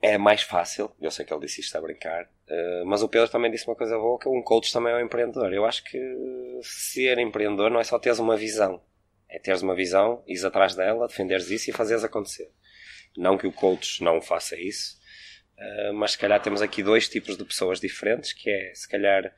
é 0.00 0.16
mais 0.16 0.42
fácil, 0.42 0.92
eu 1.00 1.10
sei 1.10 1.24
que 1.24 1.32
ele 1.32 1.44
disse 1.44 1.60
isto 1.60 1.76
a 1.76 1.80
brincar, 1.80 2.30
eh, 2.48 2.82
mas 2.86 3.02
o 3.02 3.08
Pedro 3.08 3.28
também 3.28 3.50
disse 3.50 3.66
uma 3.66 3.74
coisa 3.74 3.96
boa, 3.98 4.18
que 4.18 4.28
um 4.28 4.42
coach 4.42 4.72
também 4.72 4.92
é 4.92 4.96
um 4.96 5.00
empreendedor. 5.00 5.52
Eu 5.52 5.64
acho 5.66 5.82
que 5.82 5.98
ser 6.62 7.18
empreendedor 7.18 7.70
não 7.70 7.80
é 7.80 7.84
só 7.84 7.98
teres 7.98 8.18
uma 8.20 8.36
visão, 8.36 8.80
é 9.28 9.38
teres 9.38 9.60
uma 9.60 9.74
visão, 9.74 10.22
ires 10.26 10.44
atrás 10.44 10.74
dela, 10.76 11.08
defenderes 11.08 11.50
isso 11.50 11.70
e 11.70 11.72
fazeres 11.72 12.04
acontecer. 12.04 12.50
Não 13.16 13.36
que 13.36 13.46
o 13.46 13.52
coach 13.52 14.02
não 14.02 14.20
faça 14.22 14.56
isso, 14.56 14.98
eh, 15.58 15.92
mas 15.92 16.12
se 16.12 16.18
calhar 16.18 16.40
temos 16.40 16.62
aqui 16.62 16.80
dois 16.82 17.08
tipos 17.08 17.36
de 17.36 17.44
pessoas 17.44 17.80
diferentes, 17.80 18.32
que 18.32 18.48
é, 18.48 18.72
se 18.74 18.88
calhar, 18.88 19.34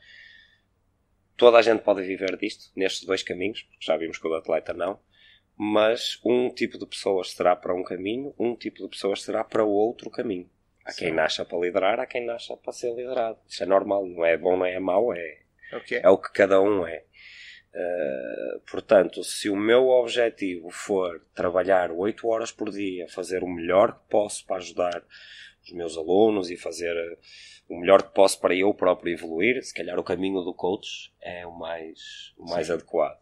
toda 1.40 1.56
a 1.56 1.62
gente 1.62 1.80
pode 1.80 2.02
viver 2.02 2.36
disto, 2.36 2.70
nestes 2.76 3.06
dois 3.06 3.22
caminhos, 3.22 3.62
porque 3.62 3.86
já 3.86 3.96
vimos 3.96 4.18
que 4.18 4.28
o 4.28 4.34
atleta 4.34 4.74
não, 4.74 5.00
mas 5.56 6.20
um 6.22 6.50
tipo 6.50 6.76
de 6.78 6.84
pessoas 6.84 7.32
será 7.32 7.56
para 7.56 7.74
um 7.74 7.82
caminho, 7.82 8.34
um 8.38 8.54
tipo 8.54 8.82
de 8.82 8.88
pessoas 8.90 9.22
será 9.22 9.42
para 9.42 9.64
o 9.64 9.70
outro 9.70 10.10
caminho. 10.10 10.50
Há 10.84 10.92
quem 10.92 11.10
nasça 11.12 11.42
para 11.42 11.58
liderar, 11.58 11.98
há 11.98 12.04
quem 12.04 12.26
nasça 12.26 12.54
para 12.58 12.74
ser 12.74 12.94
liderado. 12.94 13.38
Isso 13.48 13.62
é 13.62 13.66
normal, 13.66 14.04
não 14.04 14.22
é 14.22 14.36
bom, 14.36 14.54
não 14.54 14.66
é 14.66 14.78
mau, 14.78 15.14
é, 15.14 15.38
É 15.72 15.76
o 15.76 15.80
que 15.80 15.94
é? 15.94 16.00
é 16.02 16.08
o 16.10 16.18
que 16.18 16.30
cada 16.30 16.60
um 16.60 16.86
é. 16.86 17.04
Uh, 17.72 18.60
portanto, 18.68 19.22
se 19.22 19.48
o 19.48 19.56
meu 19.56 19.88
objetivo 19.88 20.70
for 20.70 21.20
trabalhar 21.34 21.92
8 21.92 22.26
horas 22.26 22.50
por 22.50 22.70
dia, 22.70 23.06
fazer 23.08 23.44
o 23.44 23.48
melhor 23.48 23.92
que 23.92 24.10
posso 24.10 24.44
para 24.44 24.56
ajudar 24.56 25.04
os 25.62 25.72
meus 25.72 25.96
alunos 25.96 26.50
e 26.50 26.56
fazer 26.56 26.92
uh, 26.92 27.18
o 27.68 27.78
melhor 27.78 28.02
que 28.02 28.12
posso 28.12 28.40
para 28.40 28.54
eu 28.54 28.74
próprio 28.74 29.12
evoluir, 29.12 29.62
se 29.62 29.72
calhar 29.72 29.98
o 29.98 30.02
caminho 30.02 30.42
do 30.42 30.52
coach 30.52 31.12
é 31.22 31.46
o 31.46 31.52
mais, 31.52 32.32
o 32.36 32.44
mais 32.50 32.68
adequado. 32.70 33.18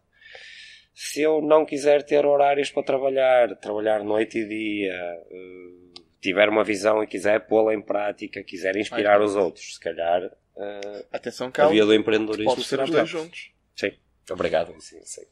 Se 0.95 1.21
eu 1.21 1.43
não 1.43 1.67
quiser 1.67 2.03
ter 2.03 2.25
horários 2.25 2.71
para 2.71 2.83
trabalhar, 2.83 3.55
trabalhar 3.57 4.03
noite 4.03 4.39
e 4.39 4.49
dia, 4.49 5.23
uh, 5.31 6.03
tiver 6.21 6.49
uma 6.49 6.65
visão 6.65 7.03
e 7.03 7.07
quiser 7.07 7.47
pô-la 7.47 7.75
em 7.75 7.83
prática, 7.83 8.43
quiser 8.43 8.77
inspirar 8.77 9.21
os 9.21 9.37
outros, 9.37 9.75
se 9.75 9.81
calhar 9.81 10.25
uh, 10.25 11.07
Atenção, 11.13 11.53
a 11.57 11.67
via 11.69 11.85
do 11.85 11.95
empreendedorismo 11.95 12.63
será 12.63 12.85
os 12.85 12.91
dois 12.91 13.13
melhor. 13.13 13.25
juntos. 13.25 13.53
Sim, 13.77 13.93
obrigado. 14.35 14.75
Sim, 14.81 15.01
sim. 15.05 15.23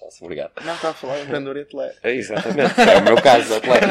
Posso, 0.00 0.24
obrigado. 0.24 0.52
Não, 0.64 0.74
está 0.74 0.90
a 0.90 0.94
falar 0.94 1.20
empreendedor 1.22 1.56
e 1.56 1.60
atleta. 1.62 1.96
É, 2.02 2.14
exatamente, 2.14 2.80
é 2.80 2.96
o 2.98 3.02
meu 3.02 3.16
caso, 3.20 3.54
atleta. 3.56 3.86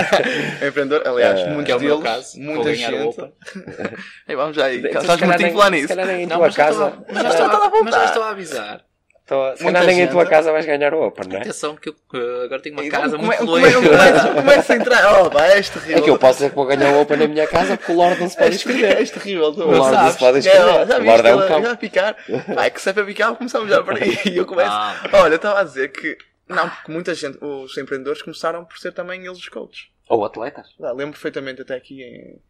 empreendedor, 0.68 1.08
aliás, 1.08 1.40
muitos 1.48 1.66
que 1.66 1.72
é 1.72 1.76
o 1.76 1.80
meu 1.80 1.98
deles, 2.00 2.04
caso, 2.04 2.40
muita 2.40 2.74
gente. 2.76 3.20
Ei, 4.28 4.36
vamos 4.36 4.56
já 4.56 4.66
aí, 4.66 4.82
Se 4.82 4.88
estás 4.88 5.06
calhar 5.20 5.28
muito 5.40 5.42
em 5.42 5.54
Se 5.66 5.70
nisso. 5.72 5.88
calhar 5.88 6.08
nem 6.08 6.24
em 6.24 6.26
Não, 6.26 6.38
tua 6.38 6.46
mas 6.48 6.56
já 6.56 6.66
casa. 6.66 6.88
estou 6.88 7.04
a- 7.04 7.06
mas 7.14 7.24
já 7.24 7.30
estou 7.30 7.46
a- 7.46 7.84
mas 7.84 7.96
já 7.96 8.06
estou 8.06 8.24
a 8.24 8.30
avisar. 8.30 8.86
Tô- 9.26 9.56
Se 9.56 9.64
Muita 9.64 9.80
calhar 9.80 9.96
nem 9.96 10.02
em 10.06 10.08
tua 10.10 10.26
casa 10.26 10.52
vais 10.52 10.66
ganhar 10.66 10.94
o 10.94 11.02
Open, 11.08 11.30
não 11.30 11.38
é? 11.38 11.40
Atenção 11.42 11.78
que 11.78 11.88
eu 11.90 11.94
uh, 12.14 12.44
agora 12.44 12.62
tenho 12.62 12.76
uma 12.76 12.84
Ei, 12.84 12.90
casa 12.90 13.16
come- 13.16 13.28
muito 13.28 13.38
come- 13.46 13.52
longe. 13.72 13.74
come- 13.76 14.34
Começa 14.36 14.74
a 14.74 14.76
entrar. 14.76 15.22
Oh, 15.26 15.30
pá, 15.30 15.46
és 15.48 15.70
terrível. 15.70 15.98
É 15.98 16.02
que 16.02 16.10
eu 16.10 16.20
posso 16.20 16.34
dizer 16.40 16.50
que 16.50 16.56
vou 16.56 16.66
ganhar 16.66 16.92
o 16.94 17.02
Open 17.02 17.18
na 17.18 17.28
minha 17.28 17.48
casa 17.48 17.78
porque 17.78 17.92
o 17.94 17.96
Lord 17.96 18.20
não 18.20 18.28
se 18.30 18.36
pode 18.38 18.58
terrível, 18.58 18.76
inscrever. 18.76 18.98
és 18.98 19.12
terrível. 19.12 19.44
O 19.46 19.52
Lord 19.72 19.96
não 19.98 20.12
se 20.12 20.18
pode 20.20 20.38
É, 20.40 20.42
Já 20.42 20.76
O 20.76 20.86
viste 20.86 21.00
Lord 21.06 21.28
é 21.28 21.36
um 21.36 21.48
cão. 21.48 21.62
já 21.64 21.76
picar? 21.78 22.18
Vai, 22.54 22.70
que 22.70 22.82
se 22.82 22.90
é 22.90 22.94
para 22.94 23.06
picar, 23.06 23.34
começamos 23.36 23.70
já 23.70 23.82
por 23.82 23.96
aí. 23.96 24.18
E 24.30 24.36
eu 24.38 24.46
começo. 24.46 24.70
Ah. 24.70 25.02
Olha, 25.14 25.36
estava 25.36 25.62
a 25.62 25.64
dizer 25.64 25.90
que. 25.94 26.18
Não, 26.50 26.70
porque 26.70 26.92
muita 26.92 27.16
gente, 27.16 27.38
os 27.42 27.78
empreendedores 27.78 28.22
começaram 28.22 28.66
por 28.66 28.78
ser 28.78 28.92
também 28.92 29.26
eles 29.26 29.38
os 29.38 29.48
coaches. 29.48 29.88
Ou 30.10 30.26
atletas. 30.26 30.68
Ah, 30.82 30.92
lembro 30.92 31.14
perfeitamente 31.14 31.62
até 31.62 31.76
aqui 31.76 32.04
em. 32.04 32.42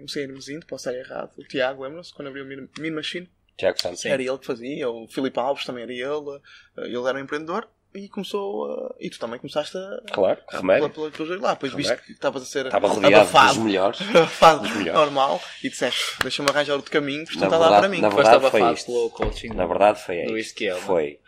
não 0.00 0.06
sei, 0.06 0.24
em 0.24 0.26
Hermesinde, 0.28 0.66
posso 0.66 0.86
estar 0.90 1.00
errado. 1.00 1.30
O 1.38 1.44
Tiago, 1.44 1.82
lembram-se? 1.82 2.12
Quando 2.12 2.28
abriu 2.28 2.44
o 2.44 2.80
Min 2.80 2.90
Machine? 2.90 3.26
Tiago 3.56 3.80
Santos. 3.80 4.04
Era 4.04 4.22
ele 4.22 4.38
que 4.38 4.46
fazia, 4.46 4.88
o 4.90 5.06
Filipe 5.08 5.38
Alves 5.38 5.64
também 5.64 5.84
era 5.84 5.92
ele. 5.92 6.40
eh, 6.78 6.86
Ele 6.86 7.08
era 7.08 7.18
um 7.18 7.20
empreendedor 7.22 7.68
e 7.94 8.08
começou 8.08 8.64
a. 8.72 8.94
E 8.98 9.08
tu 9.08 9.18
também 9.20 9.38
começaste 9.38 9.76
a. 9.76 10.02
Claro, 10.12 10.40
Pela, 10.48 10.60
remédio. 10.60 10.90
pela, 10.90 11.10
pelos 11.12 11.40
lá, 11.40 11.54
depois 11.54 11.72
viste 11.72 11.88
Remédio. 11.90 12.06
que 12.06 12.12
estavas 12.12 12.42
a 12.42 12.46
ser 12.46 12.66
Estava 12.66 12.88
rodeado 12.88 13.24
dos 13.24 13.34
abafado, 13.34 13.60
melhores. 13.60 14.00
abafado 14.10 14.60
dos 14.62 14.70
melhores. 14.76 15.00
normal 15.00 15.40
e 15.62 15.68
disseste, 15.70 16.16
deixa-me 16.22 16.50
arranjar 16.50 16.74
outro 16.74 16.90
caminho, 16.90 17.24
porque 17.24 17.38
não 17.38 17.46
está 17.46 17.58
dar 17.58 17.78
para 17.78 17.88
mim. 17.88 18.00
na 18.00 18.08
verdade 18.08 18.50
foi 18.50 18.72
isto. 18.72 19.10
coaching. 19.10 19.48
Na 19.48 19.66
verdade 19.66 20.00
foi 20.02 20.16
isto. 20.38 20.62
É? 20.64 20.74
Foi. 20.74 21.20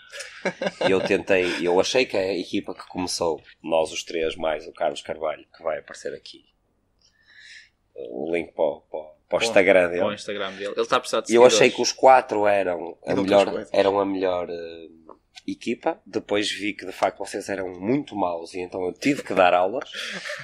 Eu 0.89 1.01
tentei, 1.01 1.45
eu 1.67 1.79
achei 1.81 2.07
que 2.07 2.17
a 2.17 2.33
equipa 2.39 2.73
que 2.75 2.87
começou, 2.89 3.43
nós 3.63 3.93
os 3.93 4.03
três, 4.03 4.35
mais 4.37 4.67
o 4.67 4.73
Carlos 4.73 5.03
Carvalho, 5.03 5.45
que 5.55 5.63
vai 5.63 5.79
aparecer 5.79 6.15
aqui, 6.15 6.45
o 7.95 8.33
link 8.35 8.53
para, 8.53 8.81
para, 8.91 8.99
o- 9.01 9.16
para 9.29 9.39
o 9.39 9.43
Instagram 9.43 9.89
Para 9.89 9.89
o 9.89 10.05
dele. 10.05 10.15
Instagram 10.15 10.53
dele. 10.53 10.73
Ele 10.73 10.81
está 10.81 10.97
a 10.97 11.01
precisar 11.01 11.21
de 11.23 11.33
E 11.33 11.35
eu 11.35 11.45
achei 11.45 11.71
que 11.71 11.83
os 11.83 11.93
quatro 11.93 12.47
eram 12.47 12.97
a 13.07 13.15
melhor, 13.15 13.67
eram 13.73 13.99
a 14.01 14.05
melhor 14.05 14.49
eh, 14.49 14.89
equipa. 15.47 15.99
Depois 16.05 16.51
vi 16.51 16.73
que 16.73 16.85
de 16.87 16.93
facto 16.93 17.19
vocês 17.19 17.49
eram 17.49 17.69
muito 17.69 18.15
maus 18.17 18.53
e 18.55 18.61
então 18.61 18.85
eu 18.85 18.93
tive 18.93 19.23
que 19.23 19.33
dar 19.35 19.55
aulas 19.55 19.89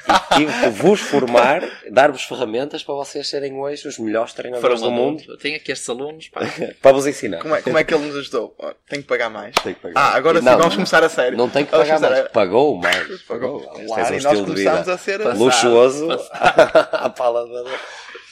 e 0.08 0.36
tive 0.36 0.52
que 0.60 0.68
vos 0.68 1.00
formar, 1.00 1.62
dar-vos 1.90 2.22
ferramentas 2.22 2.82
para 2.82 2.94
vocês 2.94 3.28
serem 3.28 3.54
hoje 3.58 3.86
os 3.88 3.98
melhores 3.98 4.32
treinadores 4.32 4.80
do 4.80 4.86
Formador. 4.86 5.10
mundo 5.12 5.24
Eu 5.28 5.36
tenho 5.38 5.56
aqui 5.56 5.72
estes 5.72 5.88
alunos, 5.88 6.28
pá. 6.28 6.40
para 6.80 6.92
vos 6.92 7.06
ensinar. 7.06 7.38
Como 7.40 7.54
é, 7.54 7.62
como 7.62 7.78
é 7.78 7.84
que 7.84 7.94
ele 7.94 8.06
nos 8.06 8.16
ajudou? 8.16 8.54
Ó, 8.58 8.72
Tenho 8.88 9.02
que 9.02 9.08
pagar 9.08 9.28
mais. 9.30 9.54
Tem 9.62 9.74
que 9.74 9.80
pagar. 9.80 10.00
Ah, 10.00 10.14
agora 10.16 10.38
sim, 10.38 10.44
Não, 10.44 10.52
vamos 10.52 10.66
não. 10.68 10.76
começar 10.76 11.02
a 11.02 11.08
sério. 11.08 11.36
Não 11.38 11.48
tem 11.48 11.64
que 11.64 11.70
Vamos 11.70 11.88
pagar 11.88 12.00
mais. 12.00 12.26
a- 12.26 12.28
Pagou 12.30 12.76
mais. 12.78 13.22
Pagou. 13.22 13.60
Pagou. 13.60 13.86
Claro, 13.86 14.08
Tens 14.08 14.10
um 14.10 14.14
e 14.14 14.22
nós 14.22 14.24
estilo 14.24 14.36
de 14.36 14.44
começámos 14.52 14.80
vida 14.80 14.94
a 14.94 14.98
ser 14.98 15.18
Passado. 15.22 15.38
luxuoso 15.38 16.06
Passado. 16.30 16.88
à 16.92 17.10
pala 17.10 17.46
da. 17.46 17.70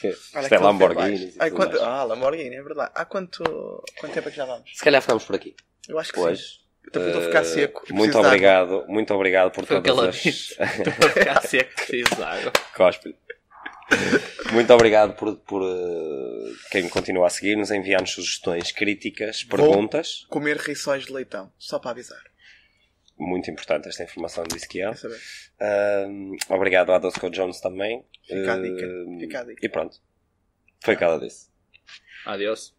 Olha 0.03 0.41
Isto 0.43 0.55
é 0.55 0.57
Lamborghini. 0.57 1.33
Ai, 1.39 1.51
quanto... 1.51 1.79
Ah, 1.79 2.03
Lamborghini, 2.03 2.55
é 2.55 2.63
verdade. 2.63 2.91
Há 2.95 3.05
quanto, 3.05 3.43
quanto 3.99 4.13
tempo 4.13 4.29
é 4.29 4.31
que 4.31 4.37
já 4.37 4.45
vamos? 4.45 4.71
Se 4.73 4.83
calhar 4.83 4.99
ficamos 4.99 5.23
por 5.23 5.35
aqui. 5.35 5.55
Eu 5.87 5.99
acho 5.99 6.11
que 6.11 6.19
Hoje. 6.19 6.41
sim. 6.41 6.60
Estou 6.87 7.19
a 7.19 7.21
ficar 7.21 7.41
Eh, 7.41 7.43
seco. 7.45 7.83
e 7.89 7.93
Muito 7.93 8.11
preciso 8.11 8.27
obrigado, 8.27 8.85
muito 8.87 9.13
obrigado 9.13 9.51
por 9.51 9.65
Foi 9.65 9.81
que 9.81 9.87
todas 9.87 10.09
as 10.15 10.21
disse. 10.21 10.53
Estou 10.59 11.07
a 11.07 11.11
ficar 11.11 11.41
seco 11.41 11.85
que 11.85 12.03
diz 12.03 12.19
água. 12.19 12.51
cospe. 12.75 13.15
Muito 14.53 14.73
obrigado 14.73 15.13
por, 15.15 15.35
por 15.37 15.61
eh, 15.63 16.51
quem 16.71 16.87
continua 16.89 17.27
a 17.27 17.29
seguir-nos, 17.29 17.71
a 17.71 17.75
enviar-nos 17.75 18.11
sugestões, 18.11 18.71
críticas, 18.71 19.43
perguntas. 19.43 20.21
água. 20.23 20.29
Comer 20.33 20.57
rissóis 20.57 21.05
de 21.05 21.13
leitão, 21.13 21.51
só 21.57 21.77
para 21.79 21.91
avisar. 21.91 22.21
Muito 23.17 23.51
importante 23.51 23.87
esta 23.87 24.03
informação 24.03 24.43
Ezequiel. 24.55 24.91
Quer 24.91 24.97
saber? 24.97 25.19
Ahm, 25.59 26.35
obrigado 26.49 26.91
à 26.91 26.97
Dosco 26.97 27.29
Jones 27.29 27.61
também. 27.61 28.03
Fica 28.25 28.53
a 28.53 28.57
dica, 28.57 28.85
Ahm, 28.85 29.19
fica 29.19 29.39
a 29.41 29.43
dica. 29.43 29.65
E 29.65 29.69
pronto. 29.69 29.97
Foi 30.83 30.95
cada 30.95 31.17
vez. 31.19 31.51
Adeus. 32.25 32.73